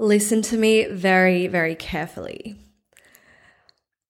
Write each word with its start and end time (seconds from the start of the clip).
Listen 0.00 0.42
to 0.42 0.56
me 0.56 0.84
very, 0.84 1.48
very 1.48 1.74
carefully. 1.74 2.54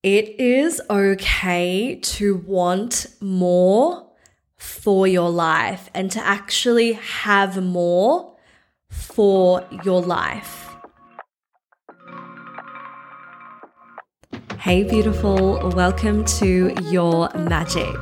It 0.03 0.38
is 0.38 0.83
okay 0.91 1.99
to 2.03 2.37
want 2.37 3.07
more 3.23 4.11
for 4.59 5.07
your 5.07 5.31
life 5.31 5.89
and 5.95 6.11
to 6.11 6.21
actually 6.21 6.93
have 6.93 7.63
more 7.63 8.37
for 8.91 9.66
your 9.82 10.03
life. 10.03 10.77
Hey, 14.59 14.82
beautiful, 14.82 15.70
welcome 15.75 16.23
to 16.27 16.75
Your 16.91 17.30
Magic. 17.34 17.96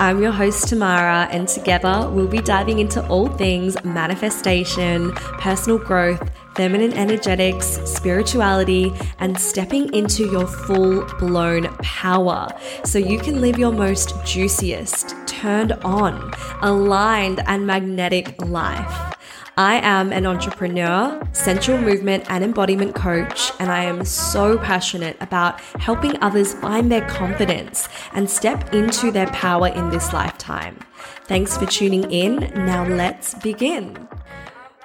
I'm 0.00 0.20
your 0.20 0.32
host, 0.32 0.66
Tamara, 0.66 1.28
and 1.30 1.46
together 1.46 2.10
we'll 2.10 2.26
be 2.26 2.40
diving 2.40 2.80
into 2.80 3.06
all 3.06 3.28
things 3.28 3.76
manifestation, 3.84 5.12
personal 5.12 5.78
growth 5.78 6.28
feminine 6.60 6.92
energetics, 6.92 7.80
spirituality, 7.86 8.92
and 9.18 9.40
stepping 9.40 9.90
into 9.94 10.30
your 10.30 10.46
full 10.46 11.06
blown 11.18 11.62
power 11.78 12.46
so 12.84 12.98
you 12.98 13.18
can 13.18 13.40
live 13.40 13.58
your 13.58 13.72
most 13.72 14.12
juiciest, 14.26 15.14
turned 15.26 15.72
on, 15.84 16.30
aligned, 16.60 17.40
and 17.46 17.66
magnetic 17.66 18.38
life. 18.44 19.16
I 19.56 19.76
am 19.76 20.12
an 20.12 20.26
entrepreneur, 20.26 21.26
sensual 21.32 21.78
movement 21.78 22.24
and 22.28 22.44
embodiment 22.44 22.94
coach, 22.94 23.52
and 23.58 23.72
I 23.72 23.84
am 23.84 24.04
so 24.04 24.58
passionate 24.58 25.16
about 25.22 25.62
helping 25.80 26.22
others 26.22 26.52
find 26.52 26.92
their 26.92 27.08
confidence 27.08 27.88
and 28.12 28.28
step 28.28 28.74
into 28.74 29.10
their 29.10 29.28
power 29.28 29.68
in 29.68 29.88
this 29.88 30.12
lifetime. 30.12 30.78
Thanks 31.24 31.56
for 31.56 31.64
tuning 31.64 32.10
in. 32.10 32.36
Now 32.54 32.86
let's 32.86 33.32
begin. 33.36 34.06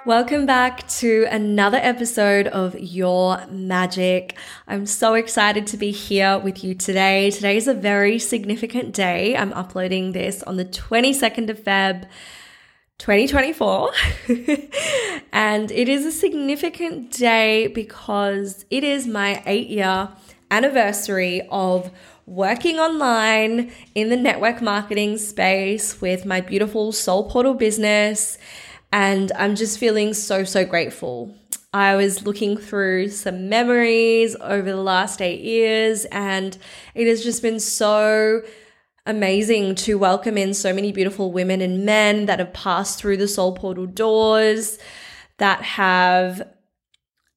Welcome 0.06 0.46
back 0.46 0.86
to 1.00 1.26
another 1.32 1.78
episode 1.78 2.46
of 2.46 2.78
Your 2.78 3.44
Magic. 3.48 4.38
I'm 4.68 4.86
so 4.86 5.14
excited 5.14 5.66
to 5.66 5.76
be 5.76 5.90
here 5.90 6.38
with 6.38 6.62
you 6.62 6.76
today. 6.76 7.32
Today 7.32 7.56
is 7.56 7.66
a 7.66 7.74
very 7.74 8.20
significant 8.20 8.94
day. 8.94 9.36
I'm 9.36 9.52
uploading 9.52 10.12
this 10.12 10.44
on 10.44 10.58
the 10.58 10.64
22nd 10.64 11.50
of 11.50 11.64
Feb. 11.64 12.06
2024. 12.98 13.90
and 15.32 15.72
it 15.72 15.88
is 15.88 16.06
a 16.06 16.12
significant 16.12 17.10
day 17.10 17.66
because 17.66 18.64
it 18.70 18.84
is 18.84 19.08
my 19.08 19.42
eight 19.44 19.66
year 19.66 20.08
anniversary 20.52 21.42
of 21.50 21.90
working 22.26 22.78
online 22.78 23.72
in 23.96 24.10
the 24.10 24.16
network 24.16 24.62
marketing 24.62 25.18
space 25.18 26.00
with 26.00 26.24
my 26.24 26.40
beautiful 26.40 26.92
Soul 26.92 27.28
Portal 27.28 27.54
business 27.54 28.38
and 28.92 29.32
I'm 29.36 29.56
just 29.56 29.78
feeling 29.78 30.14
so, 30.14 30.44
so 30.44 30.64
grateful. 30.64 31.34
I 31.72 31.96
was 31.96 32.24
looking 32.24 32.56
through 32.56 33.10
some 33.10 33.48
memories 33.48 34.34
over 34.40 34.70
the 34.70 34.76
last 34.76 35.20
eight 35.20 35.40
years, 35.40 36.06
and 36.06 36.56
it 36.94 37.06
has 37.06 37.22
just 37.22 37.42
been 37.42 37.60
so 37.60 38.42
amazing 39.04 39.74
to 39.74 39.98
welcome 39.98 40.38
in 40.38 40.54
so 40.54 40.72
many 40.72 40.90
beautiful 40.90 41.30
women 41.32 41.60
and 41.60 41.84
men 41.84 42.26
that 42.26 42.38
have 42.38 42.52
passed 42.52 42.98
through 42.98 43.18
the 43.18 43.28
soul 43.28 43.54
portal 43.54 43.86
doors, 43.86 44.78
that 45.38 45.62
have 45.62 46.48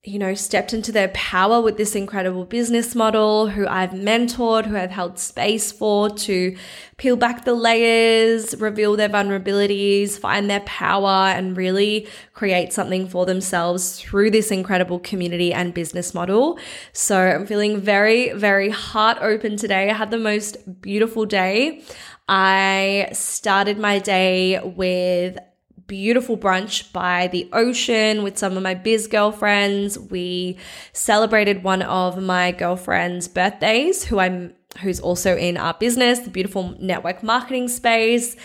you 0.05 0.17
know, 0.17 0.33
stepped 0.33 0.73
into 0.73 0.93
their 0.93 1.09
power 1.09 1.59
with 1.59 1.75
this 1.75 1.93
incredible 1.93 2.45
business 2.45 2.95
model, 2.95 3.49
who 3.49 3.67
I've 3.67 3.89
mentored, 3.89 4.65
who 4.65 4.77
I've 4.77 4.91
held 4.91 5.19
space 5.19 5.73
for 5.73 6.09
to 6.09 6.55
peel 6.95 7.17
back 7.17 7.43
the 7.43 7.53
layers, 7.53 8.55
reveal 8.61 8.95
their 8.95 9.09
vulnerabilities, 9.09 10.17
find 10.17 10.49
their 10.49 10.61
power, 10.61 11.27
and 11.27 11.57
really 11.57 12.07
create 12.33 12.71
something 12.71 13.09
for 13.09 13.25
themselves 13.25 13.99
through 13.99 14.31
this 14.31 14.51
incredible 14.51 14.99
community 14.99 15.51
and 15.51 15.73
business 15.73 16.13
model. 16.13 16.57
So 16.93 17.19
I'm 17.19 17.45
feeling 17.45 17.81
very, 17.81 18.31
very 18.31 18.69
heart 18.69 19.17
open 19.19 19.57
today. 19.57 19.89
I 19.89 19.93
had 19.93 20.11
the 20.11 20.17
most 20.17 20.81
beautiful 20.81 21.25
day. 21.25 21.83
I 22.29 23.09
started 23.11 23.77
my 23.77 23.99
day 23.99 24.61
with 24.63 25.37
beautiful 25.89 26.37
brunch 26.37 26.93
by 26.93 27.27
the 27.27 27.49
ocean 27.51 28.23
with 28.23 28.37
some 28.37 28.55
of 28.55 28.63
my 28.63 28.75
biz 28.75 29.07
girlfriends. 29.07 29.99
We 29.99 30.57
celebrated 30.93 31.63
one 31.63 31.81
of 31.81 32.21
my 32.21 32.53
girlfriend's 32.53 33.27
birthdays, 33.27 34.05
who 34.05 34.19
I'm 34.19 34.53
who's 34.81 35.01
also 35.01 35.35
in 35.35 35.57
our 35.57 35.73
business, 35.73 36.19
the 36.19 36.29
beautiful 36.29 36.75
network 36.79 37.23
marketing 37.23 37.67
space. 37.67 38.37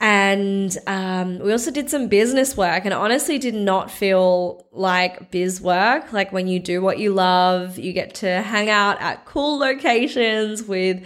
And 0.00 0.76
um, 0.88 1.38
we 1.38 1.52
also 1.52 1.70
did 1.70 1.88
some 1.88 2.08
business 2.08 2.56
work, 2.56 2.84
and 2.84 2.92
honestly, 2.92 3.38
did 3.38 3.54
not 3.54 3.88
feel 3.88 4.66
like 4.72 5.30
biz 5.30 5.60
work. 5.60 6.12
Like 6.12 6.32
when 6.32 6.48
you 6.48 6.58
do 6.58 6.82
what 6.82 6.98
you 6.98 7.12
love, 7.12 7.78
you 7.78 7.92
get 7.92 8.14
to 8.16 8.42
hang 8.42 8.68
out 8.68 9.00
at 9.00 9.24
cool 9.26 9.58
locations 9.58 10.64
with 10.64 11.04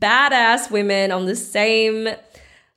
badass 0.00 0.70
women 0.70 1.12
on 1.12 1.26
the 1.26 1.36
same 1.36 2.08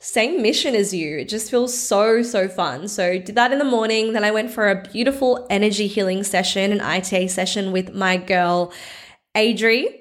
same 0.01 0.41
mission 0.41 0.73
as 0.73 0.95
you. 0.95 1.19
It 1.19 1.29
just 1.29 1.51
feels 1.51 1.78
so, 1.78 2.23
so 2.23 2.47
fun. 2.47 2.88
So, 2.88 3.19
did 3.19 3.35
that 3.35 3.51
in 3.51 3.59
the 3.59 3.66
morning. 3.66 4.13
Then 4.13 4.23
I 4.23 4.31
went 4.31 4.50
for 4.50 4.67
a 4.67 4.81
beautiful 4.81 5.45
energy 5.51 5.85
healing 5.85 6.23
session, 6.23 6.72
an 6.72 6.81
ITA 6.81 7.29
session 7.29 7.72
with 7.72 7.94
my 7.94 8.17
girl, 8.17 8.73
Adri. 9.35 10.00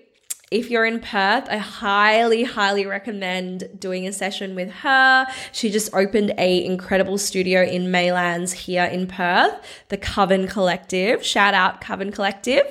If 0.50 0.70
you're 0.70 0.86
in 0.86 1.00
Perth, 1.00 1.48
I 1.48 1.58
highly, 1.58 2.42
highly 2.42 2.86
recommend 2.86 3.68
doing 3.78 4.08
a 4.08 4.12
session 4.12 4.56
with 4.56 4.70
her. 4.70 5.26
She 5.52 5.70
just 5.70 5.94
opened 5.94 6.32
a 6.38 6.64
incredible 6.64 7.18
studio 7.18 7.62
in 7.62 7.84
Maylands 7.88 8.52
here 8.52 8.84
in 8.84 9.06
Perth, 9.06 9.54
the 9.90 9.98
Coven 9.98 10.48
Collective. 10.48 11.24
Shout 11.24 11.52
out 11.52 11.82
Coven 11.82 12.10
Collective. 12.10 12.64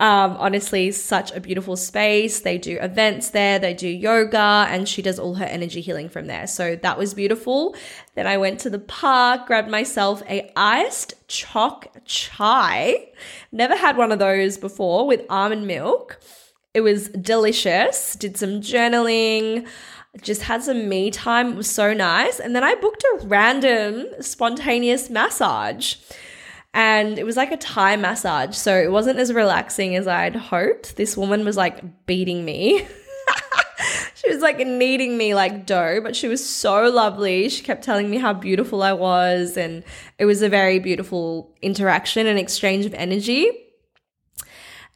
Um, 0.00 0.36
honestly, 0.38 0.92
such 0.92 1.32
a 1.32 1.40
beautiful 1.40 1.76
space. 1.76 2.40
They 2.40 2.56
do 2.56 2.78
events 2.80 3.30
there, 3.30 3.58
they 3.58 3.74
do 3.74 3.88
yoga, 3.88 4.66
and 4.70 4.88
she 4.88 5.02
does 5.02 5.18
all 5.18 5.34
her 5.34 5.44
energy 5.44 5.80
healing 5.80 6.08
from 6.08 6.26
there. 6.26 6.46
So 6.46 6.76
that 6.76 6.96
was 6.96 7.14
beautiful. 7.14 7.74
Then 8.14 8.26
I 8.26 8.36
went 8.36 8.60
to 8.60 8.70
the 8.70 8.78
park, 8.78 9.48
grabbed 9.48 9.68
myself 9.68 10.22
a 10.28 10.52
iced 10.54 11.14
choc 11.26 11.88
chai. 12.04 13.08
Never 13.50 13.76
had 13.76 13.96
one 13.96 14.12
of 14.12 14.20
those 14.20 14.56
before 14.56 15.04
with 15.04 15.26
almond 15.28 15.66
milk. 15.66 16.20
It 16.74 16.82
was 16.82 17.08
delicious. 17.08 18.14
Did 18.14 18.36
some 18.36 18.60
journaling 18.60 19.66
just 20.22 20.42
had 20.42 20.62
some 20.62 20.88
me 20.88 21.10
time. 21.10 21.52
It 21.52 21.56
was 21.56 21.70
so 21.70 21.92
nice. 21.92 22.40
And 22.40 22.54
then 22.54 22.64
I 22.64 22.74
booked 22.74 23.04
a 23.04 23.26
random 23.26 24.06
spontaneous 24.20 25.10
massage 25.10 25.96
and 26.74 27.18
it 27.18 27.24
was 27.24 27.36
like 27.36 27.52
a 27.52 27.56
Thai 27.56 27.96
massage. 27.96 28.56
So 28.56 28.76
it 28.76 28.90
wasn't 28.90 29.18
as 29.18 29.32
relaxing 29.32 29.96
as 29.96 30.06
I'd 30.06 30.36
hoped. 30.36 30.96
This 30.96 31.16
woman 31.16 31.44
was 31.44 31.56
like 31.56 32.06
beating 32.06 32.44
me. 32.44 32.86
she 34.14 34.30
was 34.30 34.42
like 34.42 34.58
kneading 34.58 35.16
me 35.16 35.34
like 35.34 35.66
dough, 35.66 36.00
but 36.02 36.14
she 36.14 36.28
was 36.28 36.46
so 36.46 36.88
lovely. 36.88 37.48
She 37.48 37.62
kept 37.62 37.84
telling 37.84 38.10
me 38.10 38.18
how 38.18 38.32
beautiful 38.32 38.82
I 38.82 38.92
was, 38.92 39.56
and 39.56 39.84
it 40.18 40.24
was 40.24 40.42
a 40.42 40.48
very 40.48 40.78
beautiful 40.78 41.54
interaction 41.62 42.26
and 42.26 42.38
exchange 42.38 42.84
of 42.84 42.94
energy. 42.94 43.50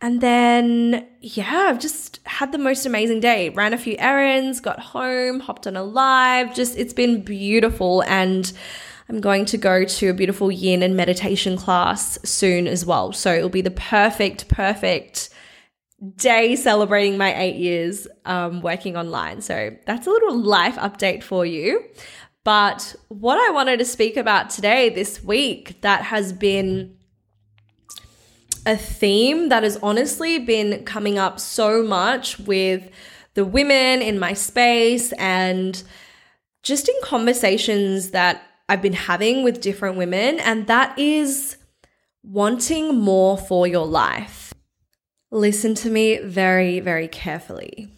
And 0.01 0.21
then, 0.21 1.07
yeah, 1.21 1.69
I've 1.69 1.79
just 1.79 2.19
had 2.25 2.51
the 2.51 2.59
most 2.59 2.87
amazing 2.87 3.21
day. 3.21 3.51
Ran 3.51 3.73
a 3.73 3.79
few 3.79 3.95
errands, 4.01 4.59
got 4.59 4.81
home, 4.81 5.39
hopped 5.39 5.69
on 5.69 5.77
a 5.77 5.85
live. 5.85 6.53
Just, 6.57 6.77
it's 6.77 6.93
been 6.93 7.23
beautiful. 7.23 8.03
And 8.03 8.53
I'm 9.09 9.21
going 9.21 9.45
to 9.47 9.59
go 9.59 9.85
to 9.85 10.09
a 10.09 10.15
beautiful 10.15 10.51
yin 10.51 10.83
and 10.83 10.97
meditation 10.97 11.57
class 11.57 12.19
soon 12.25 12.67
as 12.67 12.87
well. 12.87 13.13
So 13.13 13.35
it'll 13.35 13.49
be 13.49 13.61
the 13.61 13.71
perfect, 13.71 14.49
perfect 14.49 15.31
day 16.17 16.57
celebrating 16.57 17.17
my 17.17 17.35
eight 17.41 17.57
years 17.57 18.07
um, 18.25 18.61
working 18.61 18.97
online. 18.97 19.41
So 19.41 19.77
that's 19.87 20.07
a 20.07 20.11
little 20.11 20.37
life 20.37 20.77
update 20.77 21.23
for 21.23 21.47
you. 21.47 21.85
But 22.45 22.97
what 23.09 23.39
I 23.39 23.53
wanted 23.53 23.79
to 23.79 23.85
speak 23.85 24.17
about 24.17 24.51
today, 24.51 24.89
this 24.89 25.23
week, 25.23 25.81
that 25.83 26.03
has 26.03 26.33
been 26.33 26.97
a 28.67 28.77
theme 28.77 29.49
that 29.49 29.63
has 29.63 29.77
honestly 29.83 30.39
been 30.39 30.85
coming 30.85 31.19
up 31.19 31.39
so 31.39 31.83
much 31.83 32.39
with 32.41 32.91
the 33.35 33.45
women 33.45 34.03
in 34.03 34.19
my 34.19 34.33
space 34.33 35.13
and 35.15 35.83
just 36.63 36.89
in 36.89 36.95
conversations 37.03 38.11
that 38.11 38.43
I've 38.69 38.83
been 38.83 38.93
having 38.93 39.43
with 39.43 39.61
different 39.61 39.97
women, 39.97 40.41
and 40.41 40.67
that 40.67 40.99
is 40.99 41.57
wanting 42.23 42.99
more 42.99 43.37
for 43.37 43.67
your 43.67 43.87
life. 43.87 44.55
Listen 45.31 45.75
to 45.77 45.91
me 45.91 46.19
very, 46.19 46.81
very 46.81 47.09
carefully. 47.09 47.89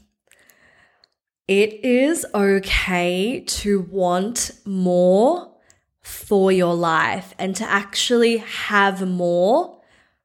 It 1.47 1.85
is 1.85 2.25
okay 2.35 3.45
to 3.47 3.81
want 3.91 4.53
more 4.65 5.53
for 6.01 6.53
your 6.53 6.75
life 6.75 7.35
and 7.39 7.55
to 7.57 7.65
actually 7.65 8.39
have 8.39 9.07
more 9.07 9.81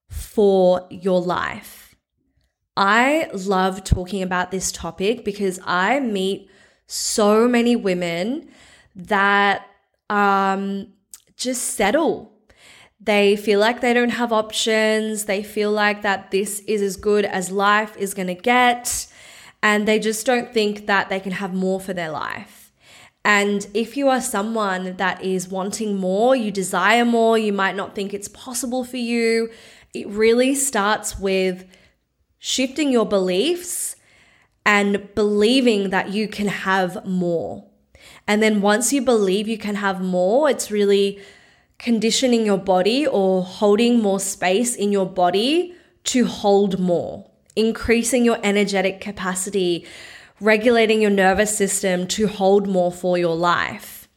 for 0.10 0.88
your 0.90 1.22
life. 1.22 1.96
I 2.78 3.30
love 3.34 3.84
talking 3.84 4.22
about 4.22 4.52
this 4.52 4.72
topic 4.72 5.26
because 5.26 5.60
I 5.66 6.00
meet 6.00 6.50
so 6.88 7.48
many 7.48 7.76
women 7.76 8.50
that 8.96 9.66
um, 10.10 10.88
just 11.36 11.64
settle. 11.76 12.32
they 13.00 13.36
feel 13.38 13.60
like 13.60 13.80
they 13.80 13.94
don't 13.94 14.10
have 14.10 14.34
options. 14.34 15.26
They 15.26 15.42
feel 15.42 15.72
like 15.72 16.02
that 16.02 16.32
this 16.32 16.60
is 16.68 16.82
as 16.82 16.98
good 16.98 17.24
as 17.26 17.50
life 17.50 17.96
is 17.98 18.14
going 18.14 18.28
to 18.28 18.36
get. 18.36 19.08
And 19.64 19.88
they 19.88 20.00
just 20.00 20.26
don't 20.26 20.54
think 20.54 20.86
that 20.88 21.10
they 21.10 21.20
can 21.20 21.32
have 21.32 21.54
more 21.54 21.80
for 21.80 21.94
their 21.94 22.12
life. 22.12 22.72
And 23.24 23.68
if 23.74 23.96
you 23.98 24.10
are 24.10 24.22
someone 24.22 24.96
that 24.98 25.24
is 25.24 25.48
wanting 25.48 25.98
more, 25.98 26.36
you 26.36 26.52
desire 26.52 27.06
more, 27.06 27.38
you 27.38 27.54
might 27.54 27.76
not 27.76 27.96
think 27.96 28.14
it's 28.14 28.28
possible 28.28 28.84
for 28.84 28.98
you, 28.98 29.50
it 29.94 30.08
really 30.08 30.56
starts 30.56 31.20
with 31.20 31.66
shifting 32.38 32.92
your 32.92 33.06
beliefs 33.06 33.96
and 34.66 35.14
believing 35.16 35.90
that 35.90 36.10
you 36.10 36.28
can 36.28 36.48
have 36.48 37.06
more. 37.06 37.69
And 38.30 38.44
then 38.44 38.62
once 38.62 38.94
you 38.94 39.02
believe 39.02 39.48
you 39.48 39.58
can 39.58 39.74
have 39.74 40.02
more, 40.02 40.52
it's 40.52 40.70
really 40.70 41.20
conditioning 41.80 42.46
your 42.46 42.60
body 42.60 43.08
or 43.08 43.42
holding 43.42 44.00
more 44.00 44.20
space 44.20 44.76
in 44.76 44.92
your 44.92 45.08
body 45.08 45.74
to 46.04 46.26
hold 46.26 46.78
more, 46.78 47.28
increasing 47.56 48.24
your 48.24 48.38
energetic 48.44 49.02
capacity, 49.02 49.84
regulating 50.40 51.02
your 51.02 51.10
nervous 51.10 51.58
system 51.58 52.06
to 52.06 52.28
hold 52.28 52.68
more 52.68 52.92
for 52.92 53.18
your 53.18 53.36
life. 53.36 54.08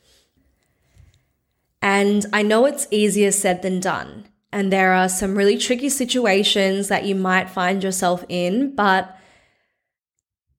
And 1.80 2.26
I 2.34 2.42
know 2.42 2.66
it's 2.66 2.86
easier 2.90 3.32
said 3.32 3.62
than 3.62 3.80
done. 3.80 4.26
And 4.52 4.70
there 4.70 4.92
are 4.92 5.08
some 5.08 5.36
really 5.36 5.56
tricky 5.56 5.88
situations 5.88 6.88
that 6.88 7.06
you 7.06 7.14
might 7.14 7.48
find 7.48 7.82
yourself 7.82 8.26
in, 8.28 8.74
but 8.74 9.16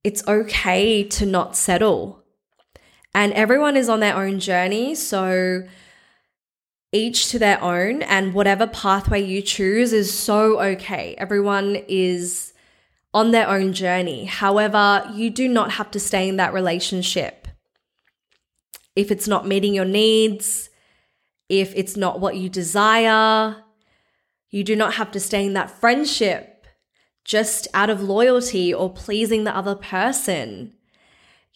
it's 0.02 0.26
okay 0.26 1.04
to 1.04 1.24
not 1.24 1.54
settle. 1.54 2.23
And 3.14 3.32
everyone 3.32 3.76
is 3.76 3.88
on 3.88 4.00
their 4.00 4.16
own 4.16 4.40
journey. 4.40 4.94
So 4.94 5.66
each 6.92 7.28
to 7.28 7.38
their 7.38 7.60
own, 7.62 8.02
and 8.02 8.34
whatever 8.34 8.66
pathway 8.66 9.22
you 9.22 9.42
choose 9.42 9.92
is 9.92 10.16
so 10.16 10.60
okay. 10.60 11.14
Everyone 11.18 11.76
is 11.88 12.52
on 13.12 13.30
their 13.30 13.48
own 13.48 13.72
journey. 13.72 14.24
However, 14.26 15.08
you 15.14 15.30
do 15.30 15.48
not 15.48 15.72
have 15.72 15.90
to 15.92 16.00
stay 16.00 16.28
in 16.28 16.36
that 16.36 16.52
relationship. 16.52 17.48
If 18.94 19.10
it's 19.10 19.26
not 19.26 19.46
meeting 19.46 19.74
your 19.74 19.84
needs, 19.84 20.70
if 21.48 21.74
it's 21.74 21.96
not 21.96 22.20
what 22.20 22.36
you 22.36 22.48
desire, 22.48 23.56
you 24.50 24.62
do 24.62 24.76
not 24.76 24.94
have 24.94 25.10
to 25.12 25.20
stay 25.20 25.44
in 25.44 25.54
that 25.54 25.70
friendship 25.70 26.66
just 27.24 27.66
out 27.74 27.90
of 27.90 28.02
loyalty 28.02 28.72
or 28.72 28.92
pleasing 28.92 29.42
the 29.42 29.56
other 29.56 29.74
person. 29.74 30.73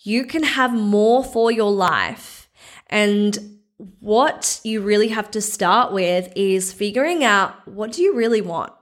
You 0.00 0.24
can 0.24 0.42
have 0.42 0.72
more 0.72 1.24
for 1.24 1.50
your 1.50 1.70
life. 1.72 2.48
And 2.86 3.58
what 4.00 4.60
you 4.64 4.80
really 4.80 5.08
have 5.08 5.30
to 5.32 5.40
start 5.40 5.92
with 5.92 6.32
is 6.34 6.72
figuring 6.72 7.22
out 7.24 7.66
what 7.68 7.92
do 7.92 8.02
you 8.02 8.14
really 8.14 8.40
want? 8.40 8.72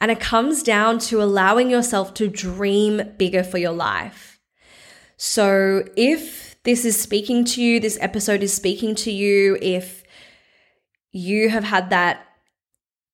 And 0.00 0.10
it 0.10 0.18
comes 0.18 0.62
down 0.62 0.98
to 1.00 1.22
allowing 1.22 1.70
yourself 1.70 2.14
to 2.14 2.28
dream 2.28 3.02
bigger 3.18 3.44
for 3.44 3.58
your 3.58 3.72
life. 3.72 4.40
So 5.16 5.84
if 5.96 6.56
this 6.62 6.84
is 6.84 6.98
speaking 6.98 7.44
to 7.46 7.62
you, 7.62 7.78
this 7.78 7.98
episode 8.00 8.42
is 8.42 8.54
speaking 8.54 8.94
to 8.96 9.10
you, 9.10 9.58
if 9.60 10.02
you 11.12 11.50
have 11.50 11.64
had 11.64 11.90
that 11.90 12.26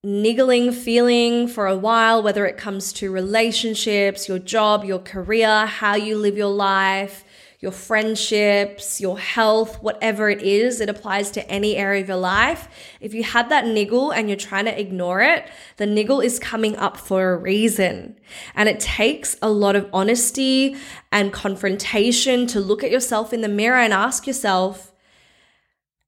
niggling 0.07 0.71
feeling 0.71 1.49
for 1.49 1.67
a 1.67 1.77
while, 1.77 2.23
whether 2.23 2.47
it 2.47 2.57
comes 2.57 2.93
to 2.93 3.11
relationships, 3.11 4.29
your 4.29 4.39
job, 4.39 4.85
your 4.85 5.01
career, 5.01 5.67
how 5.67 5.97
you 5.97 6.17
live 6.17 6.37
your 6.37 6.53
life, 6.53 7.25
your 7.59 7.73
friendships, 7.73 9.01
your 9.01 9.19
health, 9.19 9.83
whatever 9.83 10.31
it 10.31 10.43
is, 10.43 10.81
it 10.81 10.89
applies 10.89 11.33
to 11.33 11.51
any 11.51 11.75
area 11.75 12.03
of 12.03 12.07
your 12.07 12.19
life. 12.19 12.69
If 13.01 13.15
you 13.15 13.25
had 13.25 13.49
that 13.49 13.67
niggle 13.67 14.13
and 14.13 14.29
you're 14.29 14.37
trying 14.37 14.67
to 14.67 14.81
ignore 14.81 15.23
it, 15.23 15.49
the 15.77 15.87
niggle 15.87 16.21
is 16.21 16.39
coming 16.39 16.77
up 16.77 16.97
for 16.97 17.33
a 17.33 17.37
reason. 17.37 18.17
And 18.55 18.69
it 18.69 18.79
takes 18.79 19.37
a 19.43 19.51
lot 19.51 19.75
of 19.75 19.91
honesty 19.93 20.77
and 21.11 21.33
confrontation 21.33 22.47
to 22.47 22.61
look 22.61 22.85
at 22.85 22.93
yourself 22.93 23.33
in 23.33 23.41
the 23.41 23.49
mirror 23.49 23.81
and 23.81 23.93
ask 23.93 24.25
yourself, 24.29 24.93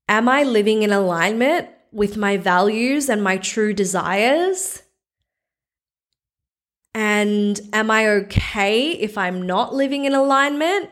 Am 0.09 0.29
I 0.29 0.45
living 0.45 0.85
in 0.85 0.93
alignment 0.93 1.69
with 1.93 2.17
my 2.17 2.37
values 2.37 3.09
and 3.09 3.23
my 3.23 3.37
true 3.37 3.73
desires? 3.73 4.83
And 6.95 7.61
am 7.73 7.91
I 7.91 8.09
okay 8.09 8.91
if 8.93 9.17
I'm 9.17 9.43
not 9.43 9.75
living 9.75 10.05
in 10.05 10.15
alignment? 10.15 10.91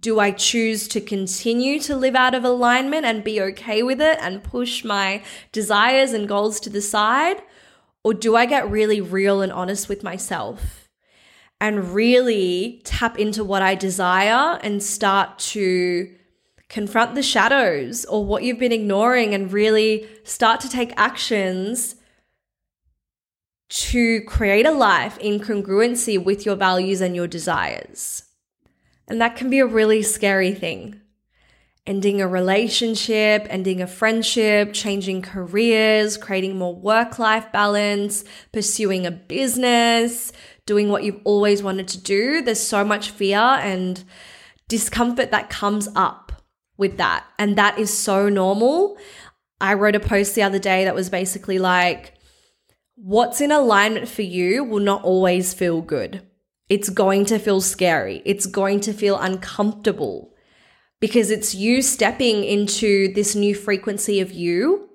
do 0.00 0.20
I 0.20 0.30
choose 0.30 0.86
to 0.88 1.00
continue 1.00 1.80
to 1.80 1.96
live 1.96 2.14
out 2.14 2.34
of 2.34 2.44
alignment 2.44 3.04
and 3.04 3.24
be 3.24 3.40
okay 3.40 3.82
with 3.82 4.00
it 4.00 4.18
and 4.20 4.44
push 4.44 4.84
my 4.84 5.22
desires 5.50 6.12
and 6.12 6.28
goals 6.28 6.60
to 6.60 6.70
the 6.70 6.82
side? 6.82 7.42
Or 8.04 8.14
do 8.14 8.36
I 8.36 8.46
get 8.46 8.70
really 8.70 9.00
real 9.00 9.42
and 9.42 9.52
honest 9.52 9.88
with 9.88 10.02
myself 10.02 10.88
and 11.60 11.94
really 11.94 12.80
tap 12.84 13.18
into 13.18 13.42
what 13.42 13.62
I 13.62 13.74
desire 13.74 14.58
and 14.62 14.82
start 14.82 15.38
to 15.38 16.14
confront 16.68 17.14
the 17.14 17.22
shadows 17.22 18.04
or 18.04 18.24
what 18.24 18.42
you've 18.42 18.58
been 18.58 18.72
ignoring 18.72 19.34
and 19.34 19.52
really 19.52 20.06
start 20.24 20.60
to 20.60 20.68
take 20.68 20.92
actions 20.96 21.94
to 23.68 24.22
create 24.22 24.66
a 24.66 24.70
life 24.70 25.18
in 25.18 25.40
congruency 25.40 26.22
with 26.22 26.44
your 26.44 26.56
values 26.56 27.00
and 27.00 27.14
your 27.14 27.26
desires? 27.26 28.24
And 29.08 29.20
that 29.20 29.36
can 29.36 29.48
be 29.48 29.58
a 29.58 29.66
really 29.66 30.02
scary 30.02 30.52
thing. 30.52 31.00
Ending 31.86 32.20
a 32.20 32.28
relationship, 32.28 33.46
ending 33.48 33.80
a 33.80 33.86
friendship, 33.86 34.74
changing 34.74 35.22
careers, 35.22 36.18
creating 36.18 36.58
more 36.58 36.74
work 36.74 37.18
life 37.18 37.50
balance, 37.50 38.24
pursuing 38.52 39.06
a 39.06 39.10
business, 39.10 40.32
doing 40.66 40.90
what 40.90 41.02
you've 41.02 41.22
always 41.24 41.62
wanted 41.62 41.88
to 41.88 41.98
do. 41.98 42.42
There's 42.42 42.60
so 42.60 42.84
much 42.84 43.10
fear 43.10 43.38
and 43.38 44.04
discomfort 44.68 45.30
that 45.30 45.48
comes 45.48 45.88
up 45.96 46.27
with 46.78 46.96
that. 46.96 47.26
And 47.38 47.58
that 47.58 47.78
is 47.78 47.92
so 47.92 48.30
normal. 48.30 48.96
I 49.60 49.74
wrote 49.74 49.96
a 49.96 50.00
post 50.00 50.34
the 50.34 50.42
other 50.42 50.58
day 50.58 50.84
that 50.84 50.94
was 50.94 51.10
basically 51.10 51.58
like, 51.58 52.14
what's 52.94 53.40
in 53.42 53.52
alignment 53.52 54.08
for 54.08 54.22
you 54.22 54.64
will 54.64 54.80
not 54.80 55.04
always 55.04 55.52
feel 55.52 55.82
good. 55.82 56.22
It's 56.70 56.88
going 56.88 57.26
to 57.26 57.38
feel 57.38 57.60
scary. 57.60 58.22
It's 58.24 58.46
going 58.46 58.80
to 58.80 58.92
feel 58.92 59.18
uncomfortable 59.18 60.34
because 61.00 61.30
it's 61.30 61.54
you 61.54 61.82
stepping 61.82 62.44
into 62.44 63.12
this 63.12 63.34
new 63.34 63.54
frequency 63.54 64.20
of 64.20 64.32
you 64.32 64.88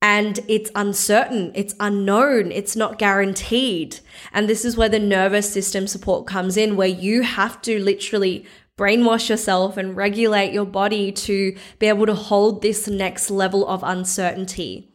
and 0.00 0.40
it's 0.48 0.70
uncertain, 0.74 1.52
it's 1.54 1.76
unknown, 1.78 2.50
it's 2.50 2.74
not 2.74 2.98
guaranteed. 2.98 4.00
And 4.32 4.48
this 4.48 4.64
is 4.64 4.76
where 4.76 4.88
the 4.88 4.98
nervous 4.98 5.50
system 5.52 5.86
support 5.86 6.26
comes 6.26 6.56
in, 6.56 6.74
where 6.74 6.88
you 6.88 7.22
have 7.22 7.62
to 7.62 7.78
literally 7.78 8.44
brainwash 8.76 9.28
yourself 9.28 9.76
and 9.76 9.96
regulate 9.96 10.52
your 10.52 10.64
body 10.64 11.12
to 11.12 11.56
be 11.78 11.86
able 11.86 12.06
to 12.06 12.14
hold 12.14 12.62
this 12.62 12.88
next 12.88 13.30
level 13.30 13.66
of 13.66 13.82
uncertainty. 13.82 14.88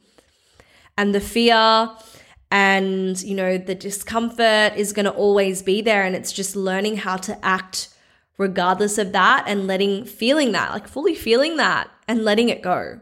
And 0.98 1.13
the 1.13 1.22
fear 1.22 1.91
and 2.50 3.22
you 3.22 3.36
know 3.36 3.57
the 3.57 3.75
discomfort 3.75 4.74
is 4.77 4.93
going 4.93 5.05
to 5.05 5.12
always 5.12 5.62
be 5.62 5.81
there 5.81 6.03
and 6.03 6.15
it's 6.15 6.31
just 6.31 6.55
learning 6.55 6.98
how 6.98 7.17
to 7.17 7.46
act 7.46 7.89
regardless 8.38 8.98
of 8.98 9.12
that 9.12 9.43
and 9.48 9.67
letting 9.67 10.05
feeling 10.05 10.53
that 10.53 10.72
like 10.72 10.88
fully 10.88 11.15
feeling 11.15 11.57
that 11.57 11.89
and 12.07 12.24
letting 12.24 12.48
it 12.50 12.62
go 12.62 13.00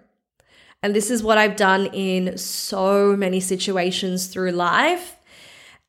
and 0.81 0.95
this 0.95 1.11
is 1.11 1.21
what 1.21 1.37
I've 1.37 1.55
done 1.55 1.87
in 1.87 2.37
so 2.37 3.15
many 3.15 3.39
situations 3.39 4.27
through 4.27 4.51
life 4.51 5.17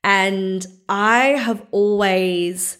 and 0.04 0.66
I 0.88 1.28
have 1.28 1.64
always 1.70 2.78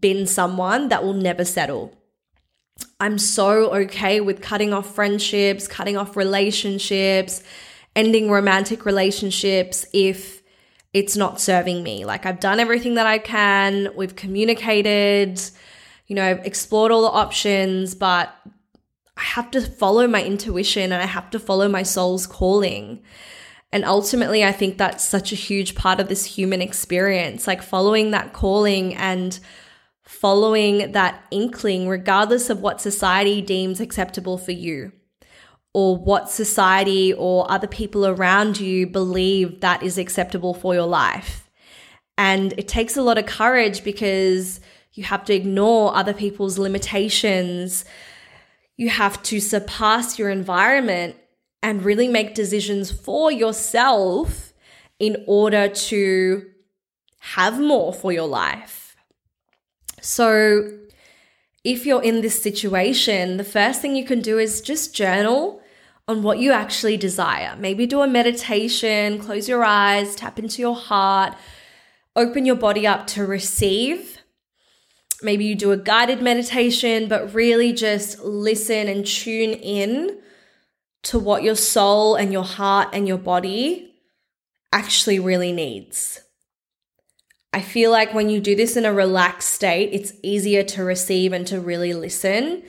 been 0.00 0.26
someone 0.26 0.88
that 0.88 1.04
will 1.04 1.14
never 1.14 1.44
settle 1.44 1.96
I'm 3.00 3.18
so 3.18 3.74
okay 3.74 4.20
with 4.20 4.40
cutting 4.40 4.72
off 4.72 4.94
friendships, 4.94 5.68
cutting 5.68 5.96
off 5.96 6.16
relationships, 6.16 7.42
ending 7.94 8.30
romantic 8.30 8.84
relationships 8.84 9.86
if 9.92 10.42
it's 10.92 11.16
not 11.16 11.40
serving 11.40 11.82
me. 11.82 12.04
Like 12.04 12.26
I've 12.26 12.40
done 12.40 12.60
everything 12.60 12.94
that 12.94 13.06
I 13.06 13.18
can, 13.18 13.88
we've 13.96 14.16
communicated, 14.16 15.40
you 16.06 16.16
know, 16.16 16.40
explored 16.44 16.92
all 16.92 17.02
the 17.02 17.08
options, 17.08 17.94
but 17.94 18.34
I 19.16 19.22
have 19.22 19.50
to 19.52 19.60
follow 19.60 20.06
my 20.06 20.22
intuition 20.22 20.84
and 20.84 21.02
I 21.02 21.06
have 21.06 21.30
to 21.30 21.38
follow 21.38 21.68
my 21.68 21.82
soul's 21.82 22.26
calling. 22.26 23.02
And 23.72 23.84
ultimately, 23.84 24.44
I 24.44 24.52
think 24.52 24.78
that's 24.78 25.04
such 25.04 25.32
a 25.32 25.36
huge 25.36 25.74
part 25.74 26.00
of 26.00 26.08
this 26.08 26.24
human 26.24 26.62
experience, 26.62 27.46
like 27.46 27.62
following 27.62 28.12
that 28.12 28.32
calling 28.32 28.94
and 28.94 29.38
following 30.06 30.92
that 30.92 31.24
inkling, 31.30 31.88
regardless 31.88 32.48
of 32.48 32.60
what 32.60 32.80
society 32.80 33.42
deems 33.42 33.80
acceptable 33.80 34.38
for 34.38 34.52
you 34.52 34.92
or 35.74 35.94
what 35.96 36.30
society 36.30 37.12
or 37.12 37.50
other 37.50 37.66
people 37.66 38.06
around 38.06 38.58
you 38.58 38.86
believe 38.86 39.60
that 39.60 39.82
is 39.82 39.98
acceptable 39.98 40.54
for 40.54 40.74
your 40.74 40.86
life. 40.86 41.50
And 42.16 42.54
it 42.56 42.66
takes 42.66 42.96
a 42.96 43.02
lot 43.02 43.18
of 43.18 43.26
courage 43.26 43.84
because 43.84 44.60
you 44.92 45.04
have 45.04 45.24
to 45.26 45.34
ignore 45.34 45.94
other 45.94 46.14
people's 46.14 46.56
limitations. 46.56 47.84
You 48.78 48.88
have 48.88 49.22
to 49.24 49.40
surpass 49.40 50.18
your 50.18 50.30
environment 50.30 51.16
and 51.62 51.84
really 51.84 52.08
make 52.08 52.34
decisions 52.34 52.90
for 52.90 53.30
yourself 53.30 54.54
in 54.98 55.24
order 55.26 55.68
to 55.68 56.46
have 57.18 57.60
more 57.60 57.92
for 57.92 58.12
your 58.12 58.28
life. 58.28 58.85
So, 60.06 60.70
if 61.64 61.84
you're 61.84 62.00
in 62.00 62.20
this 62.20 62.40
situation, 62.40 63.38
the 63.38 63.50
first 63.58 63.82
thing 63.82 63.96
you 63.96 64.04
can 64.04 64.20
do 64.20 64.38
is 64.38 64.60
just 64.60 64.94
journal 64.94 65.60
on 66.06 66.22
what 66.22 66.38
you 66.38 66.52
actually 66.52 66.96
desire. 66.96 67.56
Maybe 67.58 67.88
do 67.88 68.02
a 68.02 68.06
meditation, 68.06 69.18
close 69.18 69.48
your 69.48 69.64
eyes, 69.64 70.14
tap 70.14 70.38
into 70.38 70.62
your 70.62 70.76
heart, 70.76 71.34
open 72.14 72.46
your 72.46 72.54
body 72.54 72.86
up 72.86 73.08
to 73.08 73.26
receive. 73.26 74.18
Maybe 75.22 75.44
you 75.44 75.56
do 75.56 75.72
a 75.72 75.76
guided 75.76 76.22
meditation, 76.22 77.08
but 77.08 77.34
really 77.34 77.72
just 77.72 78.20
listen 78.20 78.86
and 78.86 79.04
tune 79.04 79.54
in 79.54 80.20
to 81.02 81.18
what 81.18 81.42
your 81.42 81.56
soul 81.56 82.14
and 82.14 82.32
your 82.32 82.44
heart 82.44 82.90
and 82.92 83.08
your 83.08 83.18
body 83.18 83.92
actually 84.72 85.18
really 85.18 85.50
needs. 85.50 86.20
I 87.56 87.62
feel 87.62 87.90
like 87.90 88.12
when 88.12 88.28
you 88.28 88.38
do 88.38 88.54
this 88.54 88.76
in 88.76 88.84
a 88.84 88.92
relaxed 88.92 89.48
state, 89.48 89.88
it's 89.94 90.12
easier 90.22 90.62
to 90.64 90.84
receive 90.84 91.32
and 91.32 91.46
to 91.46 91.58
really 91.58 91.94
listen 91.94 92.62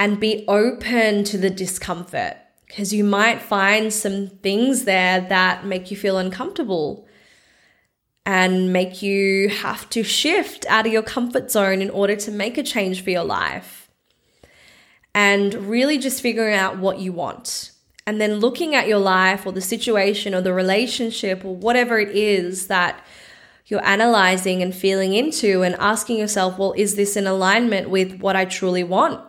and 0.00 0.18
be 0.18 0.44
open 0.48 1.22
to 1.22 1.38
the 1.38 1.48
discomfort 1.48 2.36
because 2.66 2.92
you 2.92 3.04
might 3.04 3.40
find 3.40 3.92
some 3.92 4.26
things 4.26 4.82
there 4.82 5.20
that 5.20 5.64
make 5.64 5.92
you 5.92 5.96
feel 5.96 6.18
uncomfortable 6.18 7.06
and 8.26 8.72
make 8.72 9.00
you 9.00 9.48
have 9.48 9.88
to 9.90 10.02
shift 10.02 10.66
out 10.66 10.86
of 10.86 10.92
your 10.92 11.04
comfort 11.04 11.48
zone 11.48 11.80
in 11.80 11.90
order 11.90 12.16
to 12.16 12.32
make 12.32 12.58
a 12.58 12.64
change 12.64 13.04
for 13.04 13.10
your 13.10 13.22
life. 13.22 13.88
And 15.14 15.54
really 15.54 15.98
just 15.98 16.20
figuring 16.20 16.56
out 16.56 16.78
what 16.78 16.98
you 16.98 17.12
want. 17.12 17.70
And 18.08 18.20
then 18.20 18.40
looking 18.40 18.74
at 18.74 18.88
your 18.88 18.98
life 18.98 19.46
or 19.46 19.52
the 19.52 19.60
situation 19.60 20.34
or 20.34 20.40
the 20.40 20.52
relationship 20.52 21.44
or 21.44 21.54
whatever 21.54 22.00
it 22.00 22.08
is 22.08 22.66
that 22.66 23.04
you're 23.70 23.84
analyzing 23.86 24.62
and 24.62 24.74
feeling 24.74 25.14
into 25.14 25.62
and 25.62 25.76
asking 25.76 26.18
yourself, 26.18 26.58
well, 26.58 26.74
is 26.76 26.96
this 26.96 27.16
in 27.16 27.26
alignment 27.26 27.88
with 27.88 28.20
what 28.20 28.34
I 28.34 28.44
truly 28.44 28.82
want? 28.82 29.24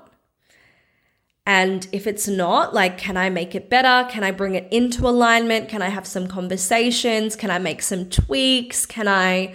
And 1.45 1.88
if 1.91 2.07
it's 2.07 2.27
not, 2.27 2.74
like, 2.74 2.98
can 2.98 3.17
I 3.17 3.29
make 3.29 3.55
it 3.55 3.69
better? 3.69 4.10
Can 4.10 4.24
I 4.24 4.31
bring 4.31 4.55
it 4.55 4.67
into 4.71 5.07
alignment? 5.07 5.69
Can 5.69 5.81
I 5.81 5.89
have 5.89 6.07
some 6.07 6.27
conversations? 6.27 7.36
Can 7.36 7.51
I 7.51 7.60
make 7.60 7.81
some 7.81 8.10
tweaks? 8.10 8.86
Can 8.86 9.07
I 9.07 9.53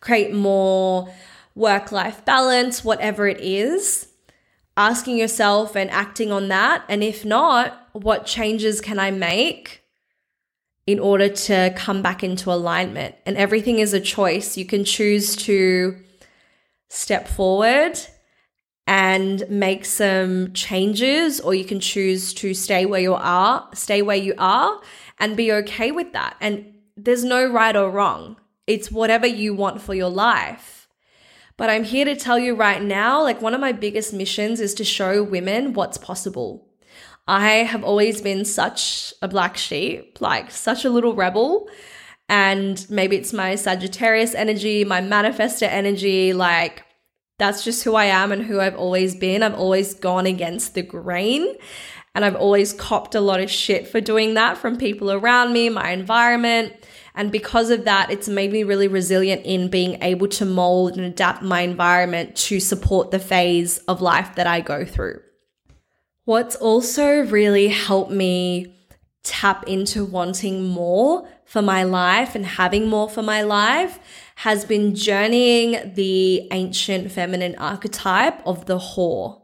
create 0.00 0.34
more 0.34 1.12
work 1.54 1.92
life 1.92 2.24
balance? 2.24 2.84
Whatever 2.84 3.28
it 3.28 3.40
is, 3.40 4.08
asking 4.76 5.16
yourself 5.16 5.76
and 5.76 5.90
acting 5.90 6.32
on 6.32 6.48
that. 6.48 6.84
And 6.88 7.02
if 7.02 7.24
not, 7.24 7.88
what 7.92 8.26
changes 8.26 8.80
can 8.80 8.98
I 8.98 9.10
make 9.10 9.82
in 10.86 11.00
order 11.00 11.28
to 11.28 11.72
come 11.76 12.00
back 12.00 12.22
into 12.22 12.50
alignment. 12.52 13.14
And 13.26 13.36
everything 13.36 13.78
is 13.80 13.92
a 13.92 14.00
choice. 14.00 14.56
You 14.56 14.64
can 14.64 14.84
choose 14.84 15.34
to 15.36 15.96
step 16.88 17.26
forward 17.26 17.98
and 18.86 19.44
make 19.50 19.84
some 19.84 20.52
changes, 20.52 21.40
or 21.40 21.54
you 21.54 21.64
can 21.64 21.80
choose 21.80 22.32
to 22.34 22.54
stay 22.54 22.86
where 22.86 23.00
you 23.00 23.14
are, 23.14 23.68
stay 23.74 24.00
where 24.00 24.16
you 24.16 24.34
are, 24.38 24.80
and 25.18 25.36
be 25.36 25.50
okay 25.50 25.90
with 25.90 26.12
that. 26.12 26.36
And 26.40 26.72
there's 26.96 27.24
no 27.24 27.50
right 27.50 27.74
or 27.74 27.90
wrong, 27.90 28.36
it's 28.66 28.92
whatever 28.92 29.26
you 29.26 29.54
want 29.54 29.82
for 29.82 29.94
your 29.94 30.08
life. 30.08 30.88
But 31.56 31.70
I'm 31.70 31.84
here 31.84 32.04
to 32.04 32.14
tell 32.14 32.38
you 32.38 32.54
right 32.54 32.82
now 32.82 33.22
like, 33.22 33.42
one 33.42 33.54
of 33.54 33.60
my 33.60 33.72
biggest 33.72 34.12
missions 34.12 34.60
is 34.60 34.74
to 34.74 34.84
show 34.84 35.22
women 35.22 35.72
what's 35.72 35.98
possible. 35.98 36.65
I 37.28 37.50
have 37.50 37.82
always 37.82 38.20
been 38.20 38.44
such 38.44 39.12
a 39.20 39.28
black 39.28 39.56
sheep, 39.56 40.20
like 40.20 40.50
such 40.50 40.84
a 40.84 40.90
little 40.90 41.14
rebel. 41.14 41.68
And 42.28 42.84
maybe 42.90 43.16
it's 43.16 43.32
my 43.32 43.54
Sagittarius 43.54 44.34
energy, 44.34 44.84
my 44.84 45.00
manifestor 45.00 45.68
energy. 45.68 46.32
Like, 46.32 46.84
that's 47.38 47.64
just 47.64 47.84
who 47.84 47.94
I 47.94 48.06
am 48.06 48.32
and 48.32 48.42
who 48.42 48.60
I've 48.60 48.76
always 48.76 49.14
been. 49.14 49.42
I've 49.42 49.54
always 49.54 49.94
gone 49.94 50.26
against 50.26 50.74
the 50.74 50.82
grain. 50.82 51.54
And 52.14 52.24
I've 52.24 52.36
always 52.36 52.72
copped 52.72 53.14
a 53.14 53.20
lot 53.20 53.40
of 53.40 53.50
shit 53.50 53.86
for 53.86 54.00
doing 54.00 54.34
that 54.34 54.56
from 54.56 54.78
people 54.78 55.12
around 55.12 55.52
me, 55.52 55.68
my 55.68 55.90
environment. 55.90 56.72
And 57.14 57.30
because 57.30 57.70
of 57.70 57.84
that, 57.84 58.10
it's 58.10 58.28
made 58.28 58.52
me 58.52 58.62
really 58.62 58.88
resilient 58.88 59.44
in 59.44 59.68
being 59.68 60.02
able 60.02 60.28
to 60.28 60.44
mold 60.44 60.96
and 60.96 61.04
adapt 61.04 61.42
my 61.42 61.60
environment 61.60 62.36
to 62.36 62.60
support 62.60 63.10
the 63.10 63.18
phase 63.18 63.78
of 63.80 64.00
life 64.00 64.34
that 64.36 64.46
I 64.46 64.60
go 64.60 64.84
through. 64.84 65.20
What's 66.26 66.56
also 66.56 67.20
really 67.20 67.68
helped 67.68 68.10
me 68.10 68.74
tap 69.22 69.62
into 69.68 70.04
wanting 70.04 70.64
more 70.64 71.28
for 71.44 71.62
my 71.62 71.84
life 71.84 72.34
and 72.34 72.44
having 72.44 72.88
more 72.88 73.08
for 73.08 73.22
my 73.22 73.42
life 73.42 74.00
has 74.34 74.64
been 74.64 74.96
journeying 74.96 75.94
the 75.94 76.48
ancient 76.50 77.12
feminine 77.12 77.54
archetype 77.58 78.44
of 78.44 78.66
the 78.66 78.76
whore. 78.76 79.40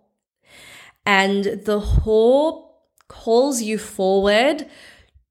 And 1.07 1.45
the 1.45 1.81
whore 1.81 2.67
calls 3.07 3.63
you 3.63 3.79
forward 3.79 4.67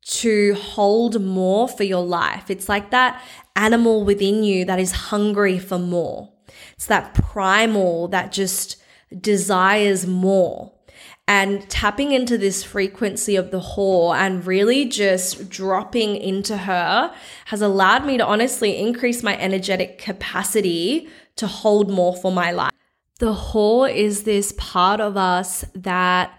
to 0.03 0.53
hold 0.53 1.21
more 1.21 1.67
for 1.67 1.83
your 1.83 2.05
life. 2.05 2.49
It's 2.49 2.69
like 2.69 2.91
that 2.91 3.21
animal 3.57 4.05
within 4.05 4.45
you 4.45 4.63
that 4.63 4.79
is 4.79 4.93
hungry 4.93 5.59
for 5.59 5.77
more. 5.77 6.31
It's 6.75 6.87
that 6.87 7.13
primal 7.13 8.07
that 8.07 8.31
just 8.31 8.81
desires 9.19 10.07
more 10.07 10.71
and 11.27 11.69
tapping 11.69 12.11
into 12.11 12.37
this 12.37 12.63
frequency 12.63 13.35
of 13.35 13.51
the 13.51 13.59
whore 13.59 14.15
and 14.15 14.45
really 14.45 14.85
just 14.85 15.49
dropping 15.49 16.15
into 16.15 16.57
her 16.57 17.13
has 17.45 17.61
allowed 17.61 18.05
me 18.05 18.17
to 18.17 18.25
honestly 18.25 18.77
increase 18.77 19.23
my 19.23 19.37
energetic 19.37 19.97
capacity 19.97 21.07
to 21.37 21.47
hold 21.47 21.89
more 21.89 22.15
for 22.15 22.31
my 22.31 22.51
life. 22.51 22.71
The 23.19 23.33
whore 23.33 23.93
is 23.93 24.23
this 24.23 24.53
part 24.57 24.99
of 24.99 25.15
us 25.15 25.63
that 25.75 26.37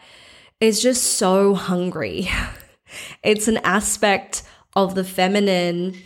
is 0.61 0.83
just 0.83 1.15
so 1.15 1.55
hungry. 1.55 2.29
it's 3.23 3.49
an 3.49 3.59
aspect 3.59 4.43
of 4.75 4.95
the 4.95 5.05
feminine 5.05 5.97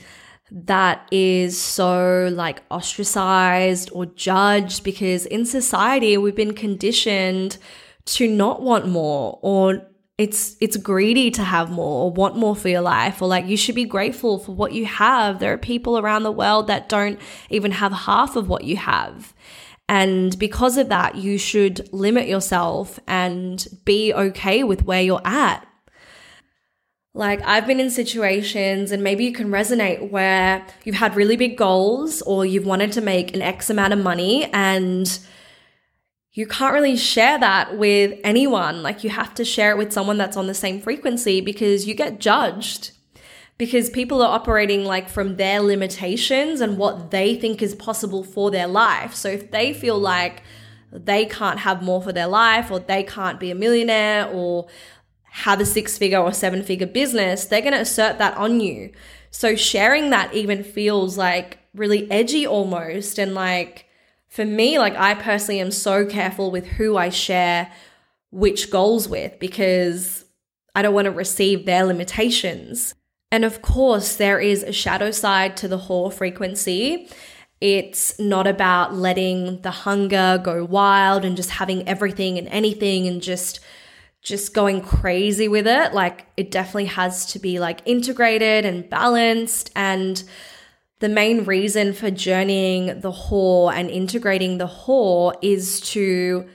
that 0.50 1.08
is 1.10 1.60
so 1.60 2.30
like 2.32 2.62
ostracized 2.70 3.90
or 3.92 4.06
judged 4.06 4.84
because 4.84 5.26
in 5.26 5.44
society 5.44 6.16
we've 6.16 6.36
been 6.36 6.54
conditioned 6.54 7.58
to 8.06 8.28
not 8.28 8.62
want 8.62 8.86
more 8.86 9.38
or 9.42 9.82
it's 10.18 10.56
it's 10.60 10.78
greedy 10.78 11.30
to 11.30 11.42
have 11.42 11.70
more 11.70 12.04
or 12.04 12.10
want 12.10 12.36
more 12.36 12.56
for 12.56 12.68
your 12.68 12.80
life 12.80 13.20
or 13.20 13.28
like 13.28 13.46
you 13.46 13.56
should 13.56 13.74
be 13.74 13.84
grateful 13.84 14.38
for 14.38 14.54
what 14.54 14.72
you 14.72 14.86
have. 14.86 15.40
There 15.40 15.52
are 15.52 15.58
people 15.58 15.98
around 15.98 16.22
the 16.22 16.32
world 16.32 16.68
that 16.68 16.88
don't 16.88 17.20
even 17.50 17.72
have 17.72 17.92
half 17.92 18.34
of 18.34 18.48
what 18.48 18.64
you 18.64 18.76
have. 18.76 19.34
And 19.88 20.36
because 20.38 20.78
of 20.78 20.88
that 20.88 21.16
you 21.16 21.36
should 21.36 21.92
limit 21.92 22.28
yourself 22.28 22.98
and 23.06 23.66
be 23.84 24.14
okay 24.14 24.64
with 24.64 24.84
where 24.84 25.02
you're 25.02 25.26
at. 25.26 25.66
Like 27.12 27.42
I've 27.42 27.66
been 27.66 27.80
in 27.80 27.90
situations 27.90 28.92
and 28.92 29.02
maybe 29.02 29.24
you 29.24 29.32
can 29.32 29.48
resonate 29.48 30.10
where 30.10 30.66
you've 30.84 30.96
had 30.96 31.14
really 31.14 31.36
big 31.36 31.58
goals 31.58 32.22
or 32.22 32.46
you've 32.46 32.66
wanted 32.66 32.92
to 32.92 33.00
make 33.02 33.34
an 33.34 33.42
x 33.42 33.68
amount 33.68 33.92
of 33.92 33.98
money 33.98 34.44
and 34.52 35.18
you 36.36 36.46
can't 36.46 36.74
really 36.74 36.98
share 36.98 37.38
that 37.38 37.78
with 37.78 38.20
anyone. 38.22 38.82
Like 38.82 39.02
you 39.02 39.08
have 39.08 39.32
to 39.36 39.44
share 39.44 39.70
it 39.70 39.78
with 39.78 39.90
someone 39.90 40.18
that's 40.18 40.36
on 40.36 40.46
the 40.46 40.52
same 40.52 40.82
frequency 40.82 41.40
because 41.40 41.86
you 41.86 41.94
get 41.94 42.20
judged. 42.20 42.90
Because 43.56 43.88
people 43.88 44.20
are 44.20 44.34
operating 44.34 44.84
like 44.84 45.08
from 45.08 45.36
their 45.36 45.60
limitations 45.60 46.60
and 46.60 46.76
what 46.76 47.10
they 47.10 47.36
think 47.36 47.62
is 47.62 47.74
possible 47.74 48.22
for 48.22 48.50
their 48.50 48.66
life. 48.66 49.14
So 49.14 49.30
if 49.30 49.50
they 49.50 49.72
feel 49.72 49.98
like 49.98 50.42
they 50.92 51.24
can't 51.24 51.60
have 51.60 51.82
more 51.82 52.02
for 52.02 52.12
their 52.12 52.26
life 52.26 52.70
or 52.70 52.80
they 52.80 53.02
can't 53.02 53.40
be 53.40 53.50
a 53.50 53.54
millionaire 53.54 54.28
or 54.30 54.66
have 55.24 55.58
a 55.58 55.64
six 55.64 55.96
figure 55.96 56.18
or 56.18 56.34
seven 56.34 56.62
figure 56.62 56.86
business, 56.86 57.46
they're 57.46 57.62
going 57.62 57.72
to 57.72 57.80
assert 57.80 58.18
that 58.18 58.36
on 58.36 58.60
you. 58.60 58.92
So 59.30 59.56
sharing 59.56 60.10
that 60.10 60.34
even 60.34 60.62
feels 60.62 61.16
like 61.16 61.60
really 61.74 62.10
edgy 62.10 62.46
almost 62.46 63.18
and 63.18 63.34
like 63.34 63.85
for 64.36 64.44
me, 64.44 64.78
like 64.78 64.94
I 64.96 65.14
personally 65.14 65.60
am 65.60 65.70
so 65.70 66.04
careful 66.04 66.50
with 66.50 66.66
who 66.66 66.98
I 66.98 67.08
share 67.08 67.72
which 68.30 68.70
goals 68.70 69.08
with 69.08 69.38
because 69.38 70.26
I 70.74 70.82
don't 70.82 70.92
want 70.92 71.06
to 71.06 71.10
receive 71.10 71.64
their 71.64 71.84
limitations. 71.84 72.94
And 73.32 73.46
of 73.46 73.62
course, 73.62 74.16
there 74.16 74.38
is 74.38 74.62
a 74.62 74.72
shadow 74.72 75.10
side 75.10 75.56
to 75.56 75.68
the 75.68 75.78
whore 75.78 76.12
frequency. 76.12 77.08
It's 77.62 78.20
not 78.20 78.46
about 78.46 78.94
letting 78.94 79.62
the 79.62 79.70
hunger 79.70 80.38
go 80.44 80.66
wild 80.66 81.24
and 81.24 81.34
just 81.34 81.48
having 81.48 81.88
everything 81.88 82.36
and 82.36 82.46
anything 82.48 83.06
and 83.06 83.22
just 83.22 83.60
just 84.20 84.52
going 84.52 84.82
crazy 84.82 85.48
with 85.48 85.66
it. 85.66 85.94
Like 85.94 86.26
it 86.36 86.50
definitely 86.50 86.86
has 86.86 87.24
to 87.32 87.38
be 87.38 87.58
like 87.58 87.80
integrated 87.86 88.66
and 88.66 88.90
balanced 88.90 89.70
and 89.74 90.22
the 91.00 91.08
main 91.08 91.44
reason 91.44 91.92
for 91.92 92.10
journeying 92.10 93.00
the 93.00 93.12
whore 93.12 93.72
and 93.72 93.90
integrating 93.90 94.58
the 94.58 94.66
whore 94.66 95.34
is 95.42 95.80
to 95.80 96.48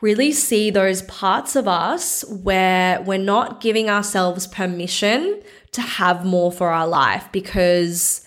really 0.00 0.30
see 0.30 0.70
those 0.70 1.02
parts 1.02 1.56
of 1.56 1.66
us 1.66 2.24
where 2.28 3.00
we're 3.02 3.18
not 3.18 3.60
giving 3.60 3.90
ourselves 3.90 4.46
permission 4.46 5.42
to 5.72 5.80
have 5.80 6.24
more 6.24 6.52
for 6.52 6.68
our 6.68 6.86
life 6.86 7.28
because 7.32 8.24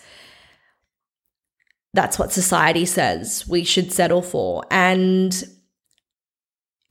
that's 1.94 2.18
what 2.18 2.32
society 2.32 2.84
says 2.84 3.46
we 3.48 3.64
should 3.64 3.90
settle 3.90 4.22
for. 4.22 4.64
And 4.70 5.42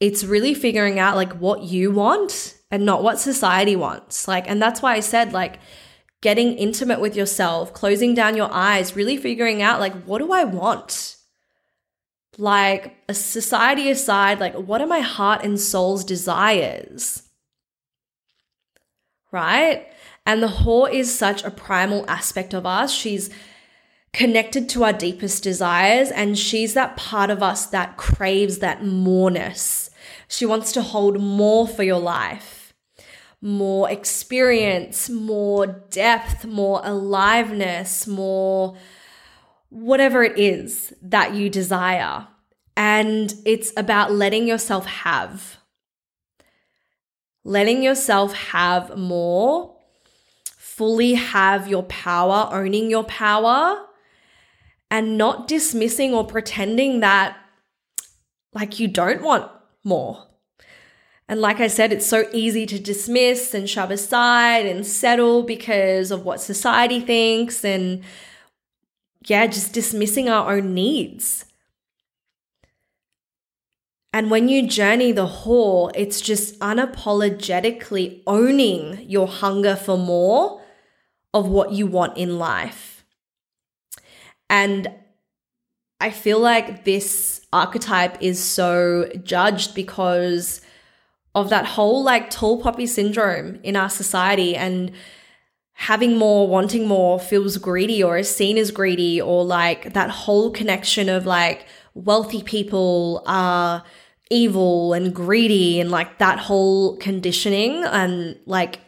it's 0.00 0.24
really 0.24 0.54
figuring 0.54 0.98
out 0.98 1.14
like 1.14 1.32
what 1.34 1.62
you 1.62 1.92
want 1.92 2.56
and 2.72 2.84
not 2.84 3.04
what 3.04 3.20
society 3.20 3.76
wants. 3.76 4.26
Like, 4.26 4.48
and 4.48 4.60
that's 4.60 4.82
why 4.82 4.94
I 4.94 5.00
said, 5.00 5.32
like, 5.32 5.60
getting 6.22 6.54
intimate 6.54 7.00
with 7.00 7.14
yourself, 7.14 7.74
closing 7.74 8.14
down 8.14 8.36
your 8.36 8.48
eyes, 8.50 8.96
really 8.96 9.18
figuring 9.18 9.60
out, 9.60 9.80
like, 9.80 9.92
what 10.04 10.18
do 10.18 10.32
I 10.32 10.44
want? 10.44 11.16
Like, 12.38 12.96
a 13.08 13.14
society 13.14 13.90
aside, 13.90 14.40
like, 14.40 14.54
what 14.54 14.80
are 14.80 14.86
my 14.86 15.00
heart 15.00 15.44
and 15.44 15.60
soul's 15.60 16.04
desires? 16.04 17.24
Right? 19.30 19.86
And 20.24 20.42
the 20.42 20.46
whore 20.46 20.90
is 20.90 21.12
such 21.12 21.42
a 21.42 21.50
primal 21.50 22.08
aspect 22.08 22.54
of 22.54 22.64
us. 22.64 22.92
She's 22.92 23.28
connected 24.12 24.68
to 24.68 24.84
our 24.84 24.92
deepest 24.92 25.42
desires, 25.42 26.10
and 26.10 26.38
she's 26.38 26.74
that 26.74 26.96
part 26.96 27.30
of 27.30 27.42
us 27.42 27.66
that 27.66 27.96
craves 27.96 28.58
that 28.58 28.84
moreness. 28.84 29.90
She 30.28 30.46
wants 30.46 30.70
to 30.72 30.82
hold 30.82 31.20
more 31.20 31.66
for 31.66 31.82
your 31.82 31.98
life, 31.98 32.61
more 33.42 33.90
experience, 33.90 35.10
more 35.10 35.66
depth, 35.66 36.44
more 36.44 36.80
aliveness, 36.84 38.06
more 38.06 38.76
whatever 39.68 40.22
it 40.22 40.38
is 40.38 40.94
that 41.02 41.34
you 41.34 41.50
desire. 41.50 42.28
And 42.76 43.34
it's 43.44 43.72
about 43.76 44.12
letting 44.12 44.46
yourself 44.46 44.86
have. 44.86 45.58
Letting 47.44 47.82
yourself 47.82 48.32
have 48.34 48.96
more, 48.96 49.76
fully 50.56 51.14
have 51.14 51.66
your 51.66 51.82
power, 51.82 52.48
owning 52.52 52.90
your 52.90 53.04
power, 53.04 53.86
and 54.88 55.18
not 55.18 55.48
dismissing 55.48 56.14
or 56.14 56.24
pretending 56.24 57.00
that 57.00 57.36
like 58.54 58.78
you 58.78 58.86
don't 58.86 59.22
want 59.22 59.50
more. 59.82 60.28
And 61.32 61.40
like 61.40 61.60
I 61.60 61.68
said, 61.68 61.94
it's 61.94 62.04
so 62.04 62.28
easy 62.34 62.66
to 62.66 62.78
dismiss 62.78 63.54
and 63.54 63.66
shove 63.66 63.90
aside 63.90 64.66
and 64.66 64.86
settle 64.86 65.42
because 65.42 66.10
of 66.10 66.26
what 66.26 66.42
society 66.42 67.00
thinks 67.00 67.64
and 67.64 68.04
yeah, 69.24 69.46
just 69.46 69.72
dismissing 69.72 70.28
our 70.28 70.52
own 70.52 70.74
needs. 70.74 71.46
And 74.12 74.30
when 74.30 74.50
you 74.50 74.68
journey 74.68 75.10
the 75.10 75.26
whore, 75.26 75.90
it's 75.94 76.20
just 76.20 76.58
unapologetically 76.58 78.20
owning 78.26 79.08
your 79.08 79.26
hunger 79.26 79.74
for 79.74 79.96
more 79.96 80.60
of 81.32 81.48
what 81.48 81.72
you 81.72 81.86
want 81.86 82.18
in 82.18 82.38
life. 82.38 83.06
And 84.50 84.86
I 85.98 86.10
feel 86.10 86.40
like 86.40 86.84
this 86.84 87.40
archetype 87.54 88.22
is 88.22 88.38
so 88.38 89.10
judged 89.24 89.74
because 89.74 90.60
of 91.34 91.48
that 91.50 91.64
whole 91.64 92.02
like 92.02 92.30
tall 92.30 92.60
poppy 92.60 92.86
syndrome 92.86 93.58
in 93.62 93.76
our 93.76 93.88
society 93.88 94.54
and 94.54 94.92
having 95.74 96.16
more, 96.16 96.46
wanting 96.46 96.86
more 96.86 97.18
feels 97.18 97.56
greedy 97.56 98.02
or 98.02 98.18
is 98.18 98.34
seen 98.34 98.58
as 98.58 98.70
greedy, 98.70 99.20
or 99.20 99.44
like 99.44 99.94
that 99.94 100.10
whole 100.10 100.50
connection 100.50 101.08
of 101.08 101.26
like 101.26 101.66
wealthy 101.94 102.42
people 102.42 103.22
are 103.26 103.82
evil 104.30 104.92
and 104.92 105.14
greedy, 105.14 105.80
and 105.80 105.90
like 105.90 106.18
that 106.18 106.38
whole 106.38 106.96
conditioning 106.98 107.82
and 107.84 108.38
like 108.46 108.80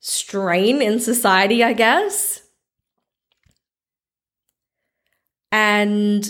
strain 0.00 0.82
in 0.82 0.98
society, 0.98 1.62
I 1.62 1.74
guess. 1.74 2.42
And 5.52 6.28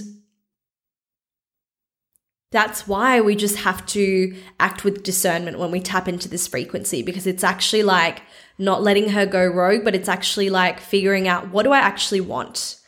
that's 2.53 2.87
why 2.87 3.21
we 3.21 3.35
just 3.35 3.57
have 3.57 3.85
to 3.87 4.37
act 4.61 4.85
with 4.85 5.03
discernment 5.03 5.59
when 5.59 5.71
we 5.71 5.81
tap 5.81 6.07
into 6.07 6.29
this 6.29 6.47
frequency 6.47 7.03
because 7.03 7.27
it's 7.27 7.43
actually 7.43 7.83
like 7.83 8.23
not 8.59 8.83
letting 8.83 9.09
her 9.09 9.27
go 9.27 9.45
rogue, 9.47 9.85
but 9.85 9.95
it's 9.95 10.09
actually 10.09 10.51
like 10.51 10.79
figuring 10.79 11.27
out 11.27 11.51
what 11.51 11.65
do 11.65 11.73
I 11.73 11.79
actually 11.79 12.21
want 12.21 12.79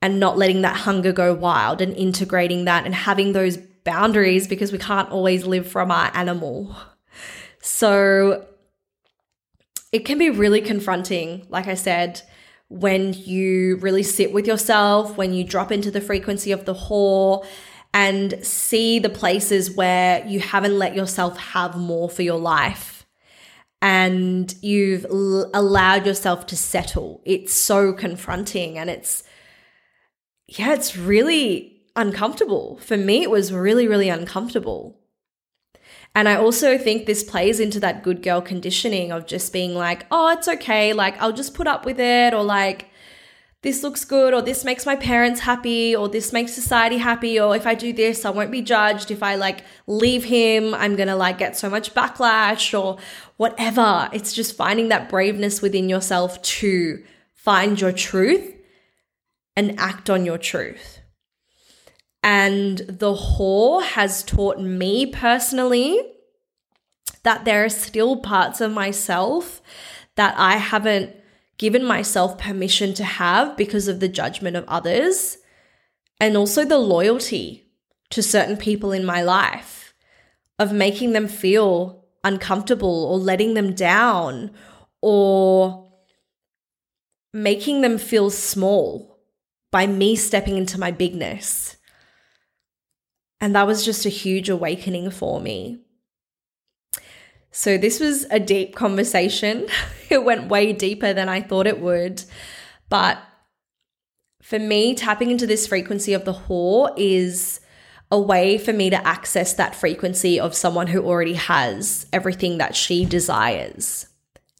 and 0.00 0.18
not 0.18 0.38
letting 0.38 0.62
that 0.62 0.76
hunger 0.78 1.12
go 1.12 1.34
wild 1.34 1.82
and 1.82 1.94
integrating 1.94 2.64
that 2.64 2.86
and 2.86 2.94
having 2.94 3.32
those 3.32 3.58
boundaries 3.84 4.48
because 4.48 4.72
we 4.72 4.78
can't 4.78 5.10
always 5.10 5.46
live 5.46 5.68
from 5.68 5.90
our 5.90 6.10
animal. 6.14 6.74
So 7.60 8.46
it 9.92 10.00
can 10.06 10.18
be 10.18 10.30
really 10.30 10.62
confronting, 10.62 11.46
like 11.50 11.68
I 11.68 11.74
said, 11.74 12.22
when 12.68 13.12
you 13.12 13.76
really 13.76 14.02
sit 14.02 14.32
with 14.32 14.46
yourself, 14.46 15.18
when 15.18 15.34
you 15.34 15.44
drop 15.44 15.70
into 15.70 15.90
the 15.90 16.00
frequency 16.00 16.50
of 16.50 16.64
the 16.64 16.74
whore 16.74 17.46
and 17.94 18.44
see 18.44 18.98
the 18.98 19.08
places 19.08 19.70
where 19.70 20.26
you 20.26 20.40
haven't 20.40 20.76
let 20.76 20.96
yourself 20.96 21.38
have 21.38 21.76
more 21.76 22.10
for 22.10 22.22
your 22.22 22.38
life 22.38 23.06
and 23.80 24.52
you've 24.62 25.06
l- 25.06 25.48
allowed 25.54 26.04
yourself 26.04 26.44
to 26.46 26.56
settle. 26.56 27.22
It's 27.24 27.54
so 27.54 27.92
confronting 27.92 28.76
and 28.78 28.90
it's, 28.90 29.22
yeah, 30.48 30.74
it's 30.74 30.96
really 30.96 31.82
uncomfortable. 31.94 32.78
For 32.78 32.96
me, 32.96 33.22
it 33.22 33.30
was 33.30 33.52
really, 33.52 33.86
really 33.86 34.08
uncomfortable. 34.08 34.98
And 36.16 36.28
I 36.28 36.34
also 36.34 36.76
think 36.76 37.06
this 37.06 37.22
plays 37.22 37.60
into 37.60 37.78
that 37.80 38.02
good 38.02 38.22
girl 38.22 38.40
conditioning 38.40 39.12
of 39.12 39.26
just 39.26 39.52
being 39.52 39.74
like, 39.74 40.06
oh, 40.10 40.30
it's 40.30 40.48
okay. 40.48 40.92
Like, 40.92 41.20
I'll 41.22 41.32
just 41.32 41.54
put 41.54 41.68
up 41.68 41.86
with 41.86 42.00
it. 42.00 42.34
Or 42.34 42.42
like, 42.42 42.88
this 43.64 43.82
looks 43.82 44.04
good. 44.04 44.34
Or 44.34 44.42
this 44.42 44.62
makes 44.62 44.84
my 44.84 44.94
parents 44.94 45.40
happy. 45.40 45.96
Or 45.96 46.06
this 46.06 46.32
makes 46.34 46.52
society 46.52 46.98
happy. 46.98 47.40
Or 47.40 47.56
if 47.56 47.66
I 47.66 47.74
do 47.74 47.94
this, 47.94 48.26
I 48.26 48.30
won't 48.30 48.50
be 48.50 48.60
judged. 48.60 49.10
If 49.10 49.22
I 49.22 49.36
like 49.36 49.64
leave 49.86 50.24
him, 50.24 50.74
I'm 50.74 50.96
going 50.96 51.08
to 51.08 51.16
like 51.16 51.38
get 51.38 51.56
so 51.56 51.70
much 51.70 51.94
backlash 51.94 52.78
or 52.78 52.98
whatever. 53.38 54.10
It's 54.12 54.34
just 54.34 54.54
finding 54.54 54.90
that 54.90 55.08
braveness 55.08 55.62
within 55.62 55.88
yourself 55.88 56.40
to 56.42 57.02
find 57.32 57.80
your 57.80 57.92
truth 57.92 58.54
and 59.56 59.80
act 59.80 60.10
on 60.10 60.26
your 60.26 60.38
truth. 60.38 61.00
And 62.22 62.78
the 62.78 63.14
whore 63.14 63.82
has 63.82 64.22
taught 64.22 64.60
me 64.60 65.06
personally 65.06 66.00
that 67.22 67.46
there 67.46 67.64
are 67.64 67.70
still 67.70 68.16
parts 68.16 68.60
of 68.60 68.72
myself 68.72 69.62
that 70.16 70.34
I 70.36 70.58
haven't 70.58 71.16
given 71.58 71.84
myself 71.84 72.38
permission 72.38 72.94
to 72.94 73.04
have 73.04 73.56
because 73.56 73.88
of 73.88 74.00
the 74.00 74.08
judgment 74.08 74.56
of 74.56 74.64
others, 74.66 75.38
and 76.20 76.36
also 76.36 76.64
the 76.64 76.78
loyalty 76.78 77.66
to 78.10 78.22
certain 78.22 78.56
people 78.56 78.92
in 78.92 79.04
my 79.04 79.22
life, 79.22 79.94
of 80.58 80.72
making 80.72 81.12
them 81.12 81.28
feel 81.28 82.04
uncomfortable 82.22 83.04
or 83.04 83.18
letting 83.18 83.54
them 83.54 83.74
down 83.74 84.50
or 85.02 85.92
making 87.32 87.82
them 87.82 87.98
feel 87.98 88.30
small 88.30 89.18
by 89.70 89.86
me 89.86 90.16
stepping 90.16 90.56
into 90.56 90.78
my 90.78 90.90
bigness. 90.90 91.76
And 93.40 93.54
that 93.54 93.66
was 93.66 93.84
just 93.84 94.06
a 94.06 94.10
huge 94.10 94.48
awakening 94.48 95.10
for 95.10 95.40
me. 95.40 95.83
So, 97.56 97.78
this 97.78 98.00
was 98.00 98.26
a 98.32 98.40
deep 98.40 98.74
conversation. 98.74 99.68
it 100.10 100.24
went 100.24 100.48
way 100.48 100.72
deeper 100.72 101.12
than 101.12 101.28
I 101.28 101.40
thought 101.40 101.68
it 101.68 101.80
would. 101.80 102.24
But 102.88 103.22
for 104.42 104.58
me, 104.58 104.96
tapping 104.96 105.30
into 105.30 105.46
this 105.46 105.68
frequency 105.68 106.14
of 106.14 106.24
the 106.24 106.34
whore 106.34 106.92
is 106.96 107.60
a 108.10 108.20
way 108.20 108.58
for 108.58 108.72
me 108.72 108.90
to 108.90 109.06
access 109.06 109.54
that 109.54 109.76
frequency 109.76 110.40
of 110.40 110.52
someone 110.52 110.88
who 110.88 111.04
already 111.04 111.34
has 111.34 112.06
everything 112.12 112.58
that 112.58 112.74
she 112.74 113.04
desires 113.04 114.08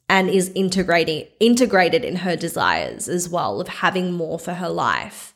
and 0.08 0.30
is 0.30 0.52
integrating 0.54 1.26
integrated 1.40 2.04
in 2.04 2.16
her 2.16 2.36
desires 2.36 3.08
as 3.08 3.28
well 3.28 3.60
of 3.60 3.66
having 3.66 4.12
more 4.12 4.38
for 4.38 4.54
her 4.54 4.70
life. 4.70 5.33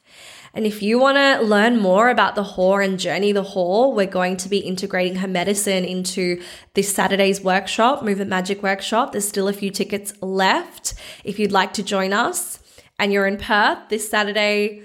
And 0.54 0.66
if 0.66 0.82
you 0.82 0.98
want 0.98 1.16
to 1.16 1.40
learn 1.44 1.78
more 1.78 2.08
about 2.08 2.34
the 2.34 2.42
whore 2.42 2.84
and 2.84 2.98
journey 2.98 3.32
the 3.32 3.44
whore, 3.44 3.94
we're 3.94 4.06
going 4.06 4.36
to 4.38 4.48
be 4.48 4.58
integrating 4.58 5.16
her 5.16 5.28
medicine 5.28 5.84
into 5.84 6.42
this 6.74 6.92
Saturday's 6.92 7.40
workshop, 7.40 8.02
Movement 8.02 8.30
Magic 8.30 8.62
Workshop. 8.62 9.12
There's 9.12 9.28
still 9.28 9.48
a 9.48 9.52
few 9.52 9.70
tickets 9.70 10.12
left. 10.22 10.94
If 11.24 11.38
you'd 11.38 11.52
like 11.52 11.72
to 11.74 11.82
join 11.82 12.12
us 12.12 12.60
and 12.98 13.12
you're 13.12 13.26
in 13.26 13.36
Perth 13.36 13.88
this 13.88 14.10
Saturday, 14.10 14.82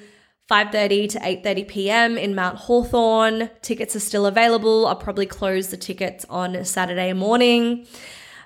5:30 0.49 1.09
to 1.09 1.19
8:30 1.19 1.67
p.m. 1.67 2.17
in 2.17 2.35
Mount 2.35 2.57
Hawthorn. 2.57 3.49
Tickets 3.61 3.95
are 3.95 4.01
still 4.01 4.25
available. 4.25 4.85
I'll 4.85 4.95
probably 4.95 5.25
close 5.25 5.69
the 5.69 5.77
tickets 5.77 6.25
on 6.29 6.65
Saturday 6.65 7.13
morning. 7.13 7.87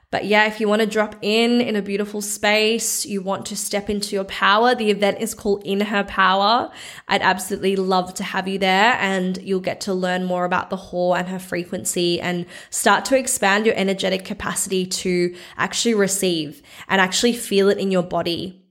But 0.10 0.24
yeah, 0.24 0.46
if 0.46 0.62
you 0.62 0.70
want 0.70 0.82
to 0.82 0.88
drop 0.88 1.18
in 1.22 1.60
in 1.60 1.76
a 1.76 1.82
beautiful 1.82 2.22
space, 2.22 3.06
you 3.06 3.22
want 3.22 3.46
to 3.48 3.58
step 3.58 3.90
into 3.90 4.16
your 4.16 4.24
power, 4.24 4.74
the 4.74 4.90
event 4.90 5.20
is 5.20 5.34
called 5.34 5.64
In 5.66 5.82
Her 5.82 6.06
Power. 6.06 6.72
I'd 7.10 7.22
absolutely 7.22 7.76
love 7.76 8.14
to 8.14 8.24
have 8.24 8.48
you 8.48 8.58
there 8.58 8.94
and 9.00 9.38
you'll 9.42 9.60
get 9.60 9.82
to 9.82 9.94
learn 9.94 10.24
more 10.24 10.46
about 10.46 10.70
the 10.70 10.78
whore 10.78 11.20
and 11.20 11.28
her 11.28 11.40
frequency 11.40 12.22
and 12.22 12.46
start 12.70 13.04
to 13.06 13.18
expand 13.18 13.66
your 13.66 13.76
energetic 13.76 14.24
capacity 14.24 14.86
to 14.86 15.36
actually 15.58 15.94
receive 15.94 16.62
and 16.88 17.02
actually 17.02 17.34
feel 17.34 17.68
it 17.68 17.78
in 17.78 17.92
your 17.92 18.04
body 18.04 18.64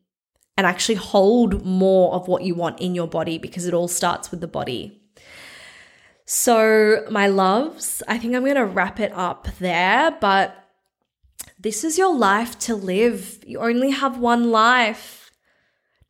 and 0.57 0.66
actually 0.66 0.94
hold 0.94 1.66
more 1.66 2.14
of 2.14 2.29
what 2.29 2.44
you 2.44 2.55
want 2.55 2.81
in 2.81 2.94
your 2.94 3.07
body 3.07 3.37
because 3.37 3.66
it 3.66 3.75
all 3.75 3.88
starts 3.88 4.31
with 4.31 4.40
the 4.40 4.49
body. 4.49 5.03
So, 6.25 7.05
my 7.11 7.29
loves, 7.29 8.03
I 8.09 8.18
think 8.18 8.35
I'm 8.35 8.42
going 8.42 8.57
to 8.57 8.64
wrap 8.64 8.99
it 8.99 9.12
up 9.12 9.49
there, 9.61 10.16
but 10.18 10.65
this 11.66 11.83
is 11.83 11.98
your 11.98 12.14
life 12.14 12.57
to 12.57 12.76
live. 12.76 13.40
You 13.44 13.59
only 13.59 13.90
have 13.90 14.20
one 14.20 14.52
life. 14.52 15.33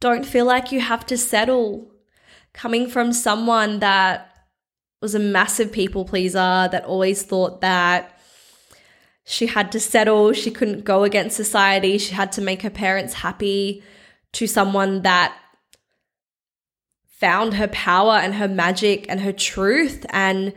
Don't 0.01 0.27
feel 0.27 0.45
like 0.45 0.71
you 0.71 0.83
have 0.83 1.07
to 1.07 1.17
settle. 1.17 1.91
Coming 2.53 2.87
from 2.91 3.11
someone 3.11 3.79
that 3.79 4.31
was 5.01 5.15
a 5.15 5.19
massive 5.19 5.73
people 5.73 6.05
pleaser, 6.05 6.69
that 6.71 6.85
always 6.85 7.23
thought 7.23 7.63
that 7.63 8.21
she 9.25 9.47
had 9.47 9.73
to 9.73 9.81
settle, 9.81 10.35
she 10.35 10.51
couldn't 10.51 10.85
go 10.85 11.05
against 11.05 11.37
society, 11.37 11.97
she 11.97 12.15
had 12.15 12.33
to 12.33 12.43
make 12.43 12.61
her 12.61 12.69
parents 12.69 13.15
happy, 13.15 13.83
to 14.33 14.47
someone 14.47 15.01
that 15.03 15.35
found 17.07 17.55
her 17.55 17.69
power 17.69 18.19
and 18.19 18.35
her 18.35 18.47
magic 18.47 19.07
and 19.09 19.23
her 19.23 19.33
truth 19.33 20.05
and 20.11 20.53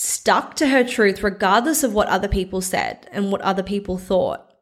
stuck 0.00 0.54
to 0.54 0.68
her 0.68 0.84
truth 0.84 1.24
regardless 1.24 1.82
of 1.82 1.92
what 1.92 2.06
other 2.06 2.28
people 2.28 2.60
said 2.60 3.08
and 3.10 3.32
what 3.32 3.40
other 3.40 3.64
people 3.64 3.98
thought. 3.98 4.54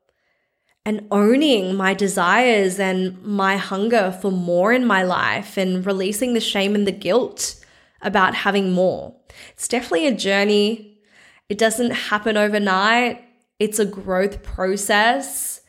And 0.82 1.06
owning 1.10 1.74
my 1.74 1.92
desires 1.92 2.80
and 2.80 3.22
my 3.22 3.58
hunger 3.58 4.16
for 4.22 4.30
more 4.30 4.72
in 4.72 4.86
my 4.86 5.02
life 5.02 5.58
and 5.58 5.84
releasing 5.84 6.32
the 6.32 6.40
shame 6.40 6.74
and 6.74 6.86
the 6.86 6.92
guilt 6.92 7.62
about 8.00 8.34
having 8.34 8.72
more. 8.72 9.14
It's 9.50 9.68
definitely 9.68 10.06
a 10.06 10.14
journey. 10.14 10.96
It 11.50 11.58
doesn't 11.58 11.90
happen 11.90 12.38
overnight. 12.38 13.22
It's 13.58 13.78
a 13.78 13.84
growth 13.84 14.42
process. 14.42 15.60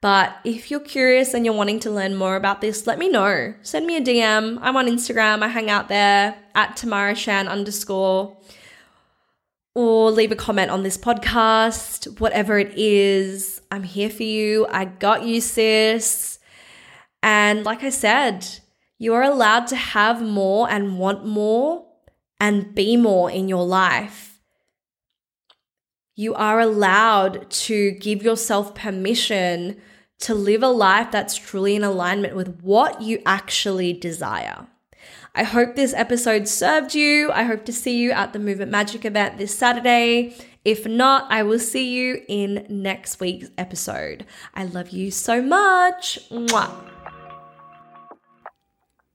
But 0.00 0.38
if 0.42 0.70
you're 0.70 0.80
curious 0.80 1.34
and 1.34 1.44
you're 1.44 1.52
wanting 1.52 1.80
to 1.80 1.90
learn 1.90 2.14
more 2.14 2.36
about 2.36 2.62
this, 2.62 2.86
let 2.86 2.98
me 2.98 3.10
know. 3.10 3.52
Send 3.60 3.86
me 3.86 3.98
a 3.98 4.00
DM. 4.00 4.58
I'm 4.62 4.76
on 4.76 4.86
Instagram. 4.86 5.42
I 5.42 5.48
hang 5.48 5.68
out 5.68 5.88
there 5.88 6.34
at 6.54 6.78
Tamara 6.78 7.14
Shan 7.14 7.46
underscore 7.46 8.38
or 9.76 10.10
leave 10.10 10.32
a 10.32 10.36
comment 10.36 10.70
on 10.70 10.82
this 10.84 10.96
podcast, 10.96 12.18
whatever 12.18 12.58
it 12.58 12.72
is. 12.78 13.60
I'm 13.70 13.82
here 13.82 14.08
for 14.08 14.22
you. 14.22 14.66
I 14.70 14.86
got 14.86 15.26
you, 15.26 15.42
sis. 15.42 16.38
And 17.22 17.62
like 17.62 17.84
I 17.84 17.90
said, 17.90 18.48
you 18.96 19.12
are 19.12 19.22
allowed 19.22 19.66
to 19.66 19.76
have 19.76 20.22
more 20.22 20.66
and 20.70 20.98
want 20.98 21.26
more 21.26 21.84
and 22.40 22.74
be 22.74 22.96
more 22.96 23.30
in 23.30 23.50
your 23.50 23.66
life. 23.66 24.40
You 26.14 26.32
are 26.32 26.58
allowed 26.58 27.50
to 27.50 27.90
give 27.90 28.22
yourself 28.22 28.74
permission 28.74 29.78
to 30.20 30.34
live 30.34 30.62
a 30.62 30.68
life 30.68 31.10
that's 31.10 31.36
truly 31.36 31.76
in 31.76 31.84
alignment 31.84 32.34
with 32.34 32.62
what 32.62 33.02
you 33.02 33.20
actually 33.26 33.92
desire. 33.92 34.68
I 35.38 35.42
hope 35.42 35.76
this 35.76 35.92
episode 35.92 36.48
served 36.48 36.94
you. 36.94 37.30
I 37.30 37.42
hope 37.42 37.66
to 37.66 37.72
see 37.72 37.98
you 37.98 38.10
at 38.10 38.32
the 38.32 38.38
Movement 38.38 38.70
Magic 38.70 39.04
event 39.04 39.36
this 39.36 39.56
Saturday. 39.56 40.34
If 40.64 40.86
not, 40.86 41.30
I 41.30 41.42
will 41.42 41.58
see 41.58 41.94
you 41.94 42.22
in 42.26 42.64
next 42.70 43.20
week's 43.20 43.50
episode. 43.58 44.24
I 44.54 44.64
love 44.64 44.88
you 44.88 45.10
so 45.10 45.42
much. 45.42 46.18
Mwah. 46.30 46.74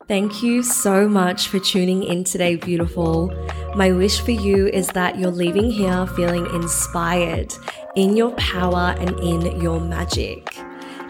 Thank 0.08 0.44
you 0.44 0.62
so 0.62 1.10
much 1.10 1.48
for 1.48 1.58
tuning 1.58 2.04
in 2.04 2.24
today, 2.24 2.56
beautiful. 2.56 3.34
My 3.76 3.92
wish 3.92 4.22
for 4.22 4.32
you 4.32 4.68
is 4.68 4.90
that 4.90 5.18
you're 5.18 5.32
leaving 5.32 5.72
here 5.72 6.06
feeling 6.06 6.46
inspired 6.54 7.52
in 7.96 8.16
your 8.16 8.32
power 8.34 8.96
and 9.00 9.20
in 9.22 9.60
your 9.60 9.80
magic. 9.80 10.56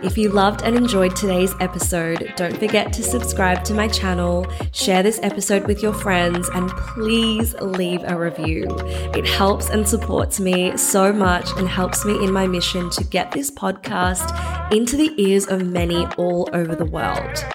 If 0.03 0.17
you 0.17 0.29
loved 0.29 0.63
and 0.63 0.75
enjoyed 0.75 1.15
today's 1.15 1.53
episode, 1.59 2.33
don't 2.35 2.57
forget 2.57 2.91
to 2.93 3.03
subscribe 3.03 3.63
to 3.65 3.75
my 3.75 3.87
channel, 3.87 4.47
share 4.71 5.03
this 5.03 5.19
episode 5.21 5.67
with 5.67 5.83
your 5.83 5.93
friends, 5.93 6.49
and 6.55 6.71
please 6.71 7.53
leave 7.61 8.03
a 8.05 8.17
review. 8.17 8.65
It 9.13 9.27
helps 9.27 9.69
and 9.69 9.87
supports 9.87 10.39
me 10.39 10.75
so 10.75 11.13
much 11.13 11.51
and 11.57 11.69
helps 11.69 12.03
me 12.03 12.23
in 12.23 12.33
my 12.33 12.47
mission 12.47 12.89
to 12.91 13.03
get 13.03 13.31
this 13.31 13.51
podcast 13.51 14.71
into 14.71 14.97
the 14.97 15.13
ears 15.21 15.47
of 15.47 15.67
many 15.67 16.07
all 16.17 16.49
over 16.51 16.75
the 16.75 16.85
world. 16.85 17.45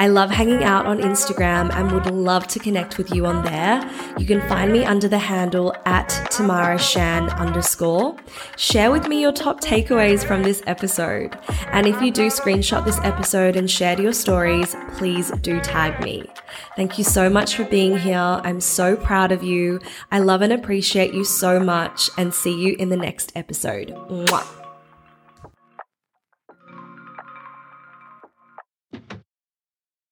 I 0.00 0.06
love 0.06 0.30
hanging 0.30 0.62
out 0.62 0.86
on 0.86 0.98
Instagram 0.98 1.72
and 1.74 1.90
would 1.90 2.06
love 2.06 2.46
to 2.48 2.60
connect 2.60 2.98
with 2.98 3.12
you 3.12 3.26
on 3.26 3.44
there. 3.44 3.82
You 4.16 4.26
can 4.26 4.40
find 4.48 4.72
me 4.72 4.84
under 4.84 5.08
the 5.08 5.18
handle 5.18 5.74
at 5.86 6.08
Tamara 6.30 6.78
Shan 6.78 7.28
underscore. 7.30 8.16
Share 8.56 8.92
with 8.92 9.08
me 9.08 9.20
your 9.20 9.32
top 9.32 9.60
takeaways 9.60 10.24
from 10.24 10.44
this 10.44 10.62
episode. 10.66 11.36
And 11.72 11.86
if 11.86 12.00
you 12.00 12.12
do 12.12 12.28
screenshot 12.28 12.84
this 12.84 13.00
episode 13.02 13.56
and 13.56 13.68
share 13.68 14.00
your 14.00 14.12
stories, 14.12 14.76
please 14.96 15.32
do 15.42 15.60
tag 15.60 16.00
me. 16.04 16.24
Thank 16.76 16.96
you 16.98 17.04
so 17.04 17.28
much 17.28 17.56
for 17.56 17.64
being 17.64 17.98
here. 17.98 18.18
I'm 18.18 18.60
so 18.60 18.96
proud 18.96 19.32
of 19.32 19.42
you. 19.42 19.80
I 20.12 20.20
love 20.20 20.42
and 20.42 20.52
appreciate 20.52 21.12
you 21.12 21.24
so 21.24 21.58
much 21.58 22.08
and 22.16 22.32
see 22.32 22.56
you 22.56 22.76
in 22.78 22.88
the 22.88 22.96
next 22.96 23.32
episode. 23.34 23.88
Mwah. 24.08 24.57